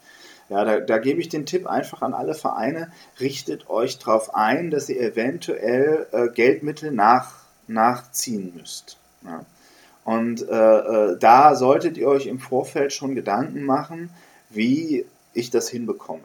Ja, 0.49 0.65
da, 0.65 0.81
da 0.81 0.97
gebe 0.97 1.21
ich 1.21 1.29
den 1.29 1.45
Tipp 1.45 1.67
einfach 1.67 2.01
an 2.01 2.15
alle 2.15 2.35
Vereine, 2.35 2.91
richtet 3.21 3.69
euch 3.69 3.99
darauf 3.99 4.35
ein, 4.35 4.71
dass 4.71 4.89
ihr 4.89 5.01
eventuell 5.01 6.07
äh, 6.11 6.29
Geldmittel 6.29 6.91
nach, 6.91 7.35
nachziehen 7.69 8.53
müsst. 8.57 8.99
Ja. 9.25 9.45
Und 10.05 10.49
äh, 10.49 10.55
äh, 10.55 11.19
da 11.19 11.55
solltet 11.55 11.99
ihr 11.99 12.09
euch 12.09 12.27
im 12.27 12.39
Vorfeld 12.39 12.93
schon 12.93 13.15
Gedanken 13.15 13.65
machen, 13.65 14.11
wie 14.49 15.05
ich 15.35 15.51
das 15.51 15.69
hinbekomme. 15.69 16.23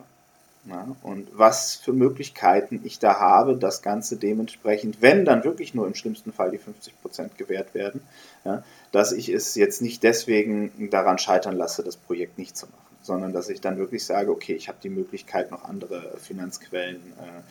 Ja, 0.65 0.95
und 1.01 1.27
was 1.37 1.75
für 1.75 1.91
Möglichkeiten 1.91 2.79
ich 2.85 2.97
da 2.97 3.19
habe, 3.19 3.57
das 3.57 3.81
Ganze 3.81 4.15
dementsprechend, 4.15 5.01
wenn 5.01 5.25
dann 5.25 5.43
wirklich 5.43 5.73
nur 5.73 5.85
im 5.85 5.95
schlimmsten 5.95 6.31
Fall 6.31 6.51
die 6.51 6.57
50 6.57 7.01
Prozent 7.01 7.37
gewährt 7.37 7.73
werden, 7.73 7.99
ja, 8.45 8.63
dass 8.93 9.11
ich 9.11 9.27
es 9.27 9.55
jetzt 9.55 9.81
nicht 9.81 10.03
deswegen 10.03 10.89
daran 10.89 11.17
scheitern 11.17 11.57
lasse, 11.57 11.83
das 11.83 11.97
Projekt 11.97 12.37
nicht 12.37 12.55
zu 12.55 12.67
machen, 12.67 12.95
sondern 13.01 13.33
dass 13.33 13.49
ich 13.49 13.59
dann 13.59 13.77
wirklich 13.77 14.05
sage, 14.05 14.31
okay, 14.31 14.53
ich 14.53 14.69
habe 14.69 14.77
die 14.81 14.89
Möglichkeit, 14.89 15.51
noch 15.51 15.65
andere 15.65 16.15
Finanzquellen, 16.17 17.01
äh, 17.19 17.41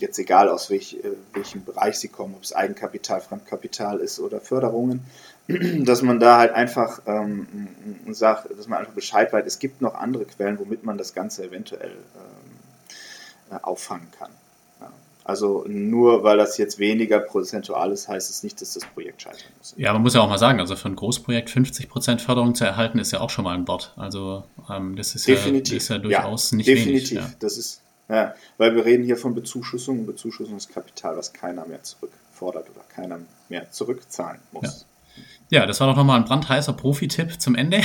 jetzt 0.00 0.18
egal 0.18 0.48
aus 0.48 0.70
welch, 0.70 0.94
äh, 1.02 1.10
welchem 1.34 1.64
Bereich 1.64 1.98
sie 1.98 2.08
kommen, 2.08 2.34
ob 2.34 2.42
es 2.42 2.52
Eigenkapital, 2.52 3.20
Fremdkapital 3.20 3.98
ist 3.98 4.20
oder 4.20 4.40
Förderungen, 4.40 5.04
dass 5.48 6.02
man 6.02 6.20
da 6.20 6.38
halt 6.38 6.52
einfach 6.52 7.00
ähm, 7.06 7.46
sagt, 8.10 8.50
dass 8.56 8.68
man 8.68 8.80
einfach 8.80 8.92
Bescheid 8.92 9.32
weiß, 9.32 9.44
es 9.46 9.58
gibt 9.58 9.80
noch 9.80 9.94
andere 9.94 10.24
Quellen, 10.24 10.58
womit 10.58 10.84
man 10.84 10.98
das 10.98 11.14
Ganze 11.14 11.44
eventuell 11.44 11.90
ähm, 11.90 13.56
äh, 13.56 13.60
auffangen 13.62 14.08
kann. 14.18 14.30
Ja. 14.80 14.92
Also 15.24 15.64
nur 15.66 16.22
weil 16.22 16.36
das 16.36 16.58
jetzt 16.58 16.78
weniger 16.78 17.18
prozentual 17.20 17.92
ist, 17.92 18.08
heißt 18.08 18.30
es 18.30 18.42
nicht, 18.42 18.60
dass 18.60 18.74
das 18.74 18.84
Projekt 18.84 19.22
scheitern 19.22 19.50
muss. 19.58 19.74
Ja, 19.76 19.92
man 19.92 20.02
muss 20.02 20.14
ja 20.14 20.20
auch 20.20 20.28
mal 20.28 20.38
sagen, 20.38 20.60
also 20.60 20.76
für 20.76 20.88
ein 20.88 20.96
Großprojekt 20.96 21.48
50% 21.48 22.20
Förderung 22.20 22.54
zu 22.54 22.64
erhalten, 22.64 22.98
ist 22.98 23.12
ja 23.12 23.20
auch 23.20 23.30
schon 23.30 23.44
mal 23.44 23.54
ein 23.54 23.66
Wort. 23.68 23.94
Also 23.96 24.44
ähm, 24.70 24.96
das 24.96 25.14
ist 25.14 25.26
definitiv. 25.26 25.72
ja, 25.72 25.76
ist 25.78 25.88
ja 25.88 25.98
durchaus 25.98 26.50
ja, 26.50 26.56
nicht 26.58 26.68
definitiv. 26.68 27.10
wenig. 27.10 27.30
Ja. 27.30 27.30
Das 27.40 27.56
ist, 27.56 27.80
ja, 28.08 28.34
weil 28.56 28.74
wir 28.74 28.84
reden 28.84 29.04
hier 29.04 29.16
von 29.16 29.34
Bezuschussung 29.34 30.00
und 30.00 30.06
Bezuschussungskapital, 30.06 31.16
was 31.16 31.32
keiner 31.32 31.66
mehr 31.66 31.82
zurückfordert 31.82 32.70
oder 32.70 32.84
keiner 32.88 33.18
mehr 33.48 33.70
zurückzahlen 33.70 34.40
muss. 34.52 34.86
Ja, 35.50 35.64
das 35.64 35.80
war 35.80 35.88
doch 35.88 35.96
nochmal 35.96 36.18
ein 36.18 36.26
brandheißer 36.26 36.74
Profi-Tipp 36.74 37.40
zum 37.40 37.54
Ende. 37.54 37.80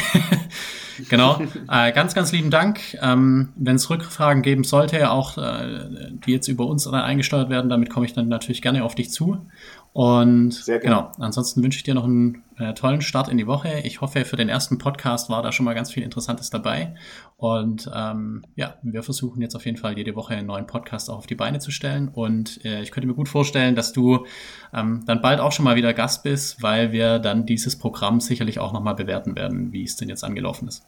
genau. 1.10 1.42
Äh, 1.70 1.94
ganz, 1.94 2.14
ganz 2.14 2.32
lieben 2.34 2.52
Dank. 2.52 2.98
Ähm, 3.02 3.54
Wenn 3.56 3.78
es 3.78 3.90
Rückfragen 3.90 4.42
geben 4.44 4.66
sollte, 4.66 5.10
auch 5.10 5.38
äh, 5.38 6.12
die 6.26 6.32
jetzt 6.32 6.50
über 6.50 6.66
uns 6.66 6.86
eingesteuert 6.88 7.50
werden, 7.50 7.70
damit 7.70 7.90
komme 7.90 8.06
ich 8.06 8.14
dann 8.14 8.28
natürlich 8.28 8.62
gerne 8.62 8.84
auf 8.84 8.96
dich 8.96 9.12
zu. 9.12 9.46
Und 9.94 10.52
Sehr 10.52 10.80
gerne. 10.80 10.96
genau, 10.96 11.12
ansonsten 11.20 11.64
wünsche 11.64 11.78
ich 11.78 11.84
dir 11.84 11.94
noch 11.94 12.04
einen 12.04 12.43
äh, 12.58 12.74
tollen 12.74 13.02
Start 13.02 13.28
in 13.30 13.38
die 13.38 13.48
Woche. 13.48 13.82
Ich 13.84 14.02
hoffe, 14.02 14.26
für 14.26 14.36
den 14.36 14.50
ersten 14.50 14.78
Podcast 14.78 15.30
war 15.30 15.42
da 15.42 15.52
schon 15.52 15.66
mal 15.66 15.74
ganz 15.74 15.92
viel 15.92 16.04
Interessantes 16.04 16.50
dabei. 16.50 16.96
Und 17.38 17.90
ähm, 17.94 18.44
ja, 18.56 18.78
wir 18.84 19.04
versuchen 19.04 19.42
jetzt 19.42 19.56
auf 19.56 19.66
jeden 19.66 19.78
Fall 19.78 19.98
jede 19.98 20.16
Woche 20.16 20.36
einen 20.36 20.48
neuen 20.48 20.68
Podcast 20.68 21.10
auch 21.10 21.18
auf 21.18 21.28
die 21.28 21.36
Beine 21.36 21.60
zu 21.60 21.72
stellen. 21.72 22.08
Und 22.08 22.64
äh, 22.64 22.82
ich 22.82 22.92
könnte 22.92 23.08
mir 23.08 23.16
gut 23.16 23.30
vorstellen, 23.30 23.76
dass 23.76 23.92
du 23.92 24.26
ähm, 24.74 25.04
dann 25.06 25.22
bald 25.22 25.40
auch 25.40 25.52
schon 25.52 25.66
mal 25.66 25.76
wieder 25.76 25.94
Gast 25.94 26.24
bist, 26.24 26.62
weil 26.62 26.92
wir 26.92 27.20
dann 27.20 27.46
dieses 27.46 27.78
Programm 27.78 28.20
sicherlich 28.20 28.60
auch 28.60 28.74
nochmal 28.74 28.96
bewerten 28.96 29.36
werden, 29.36 29.72
wie 29.72 29.84
es 29.84 29.96
denn 29.96 30.10
jetzt 30.10 30.24
angelaufen 30.24 30.68
ist. 30.68 30.84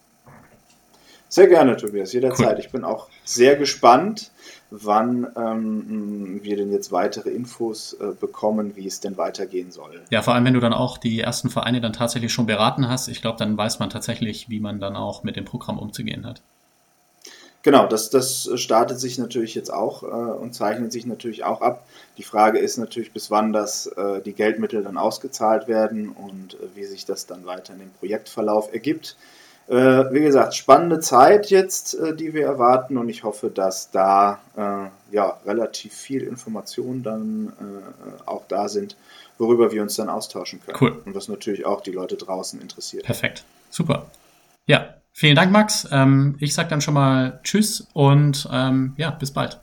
Sehr 1.36 1.48
gerne, 1.48 1.76
Tobias, 1.76 2.14
jederzeit. 2.14 2.54
Cool. 2.54 2.60
Ich 2.60 2.72
bin 2.72 2.86
auch 2.86 3.10
sehr 3.26 3.58
gespannt, 3.58 4.32
wann 4.72 5.28
ähm, 5.36 6.40
wir 6.42 6.56
denn 6.56 6.72
jetzt 6.72 6.94
weitere 6.94 7.30
Infos 7.30 7.92
äh, 8.00 8.14
bekommen, 8.18 8.78
wie 8.78 8.88
es 8.88 9.02
denn 9.02 9.18
weitergehen 9.18 9.70
soll. 9.70 10.02
Ja, 10.12 10.22
vor 10.22 10.34
allem, 10.34 10.46
wenn 10.46 10.54
du 10.54 10.62
dann 10.62 10.72
auch 10.72 10.98
die 10.98 11.20
ersten 11.20 11.50
Vereine 11.50 11.82
dann 11.82 11.92
tatsächlich 11.92 12.32
schon 12.32 12.46
beraten 12.46 12.88
hast. 12.88 13.10
Ich 13.10 13.22
glaube, 13.22 13.38
dann 13.38 13.58
weiß 13.58 13.80
man 13.80 13.90
tatsächlich, 13.90 14.48
wie 14.50 14.62
man 14.62 14.80
dann 14.80 14.96
auch 14.96 15.24
mit 15.24 15.36
dem 15.36 15.44
Programm 15.44 15.78
umzugehen 15.78 16.26
hat. 16.26 16.42
Genau, 17.64 17.86
das, 17.86 18.10
das 18.10 18.50
startet 18.56 19.02
sich 19.02 19.18
natürlich 19.18 19.56
jetzt 19.56 19.74
auch 19.74 20.04
äh, 20.04 20.06
und 20.06 20.56
zeichnet 20.56 20.94
sich 20.94 21.06
natürlich 21.06 21.44
auch 21.44 21.60
ab. 21.60 21.86
Die 22.18 22.24
Frage 22.24 22.60
ist 22.60 22.78
natürlich, 22.78 23.12
bis 23.12 23.30
wann 23.30 23.52
das, 23.52 23.88
äh, 23.88 24.22
die 24.22 24.32
Geldmittel 24.32 24.84
dann 24.84 24.96
ausgezahlt 24.96 25.68
werden 25.68 26.12
und 26.12 26.54
äh, 26.54 26.58
wie 26.76 26.86
sich 26.86 27.04
das 27.04 27.26
dann 27.26 27.46
weiter 27.46 27.74
in 27.74 27.80
dem 27.80 27.92
Projektverlauf 27.92 28.72
ergibt. 28.72 29.18
Äh, 29.68 29.74
wie 30.14 30.22
gesagt, 30.22 30.54
spannende 30.54 31.00
Zeit 31.00 31.50
jetzt, 31.50 31.96
äh, 31.96 32.16
die 32.16 32.36
wir 32.36 32.46
erwarten 32.46 32.98
und 32.98 33.10
ich 33.10 33.24
hoffe, 33.24 33.50
dass 33.50 33.90
da 33.90 34.40
äh, 34.56 35.14
ja, 35.14 35.40
relativ 35.46 35.94
viel 35.94 36.22
Informationen 36.22 37.02
dann 37.02 37.54
äh, 37.60 38.30
auch 38.30 38.44
da 38.48 38.70
sind, 38.70 38.96
worüber 39.40 39.72
wir 39.72 39.82
uns 39.82 39.96
dann 39.96 40.10
austauschen 40.10 40.62
können. 40.64 40.78
Cool. 40.80 41.02
Und 41.04 41.16
was 41.16 41.30
natürlich 41.30 41.66
auch 41.66 41.82
die 41.82 41.92
Leute 41.92 42.16
draußen 42.16 42.62
interessiert. 42.62 43.06
Perfekt. 43.06 43.44
Super. 43.72 44.06
Ja, 44.68 44.96
vielen 45.12 45.36
Dank, 45.36 45.52
Max. 45.52 45.88
Ähm, 45.92 46.36
ich 46.40 46.54
sage 46.54 46.70
dann 46.70 46.82
schon 46.82 46.94
mal 46.94 47.40
Tschüss 47.44 47.88
und 47.94 48.48
ähm, 48.52 48.94
ja, 48.98 49.10
bis 49.10 49.32
bald. 49.32 49.60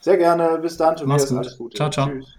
Sehr 0.00 0.16
gerne. 0.16 0.58
Bis 0.62 0.78
dann, 0.78 0.96
Tobias. 0.96 1.30
Alles 1.30 1.58
Gute. 1.58 1.76
Ciao, 1.76 1.90
ciao. 1.90 2.08
Tschüss. 2.08 2.37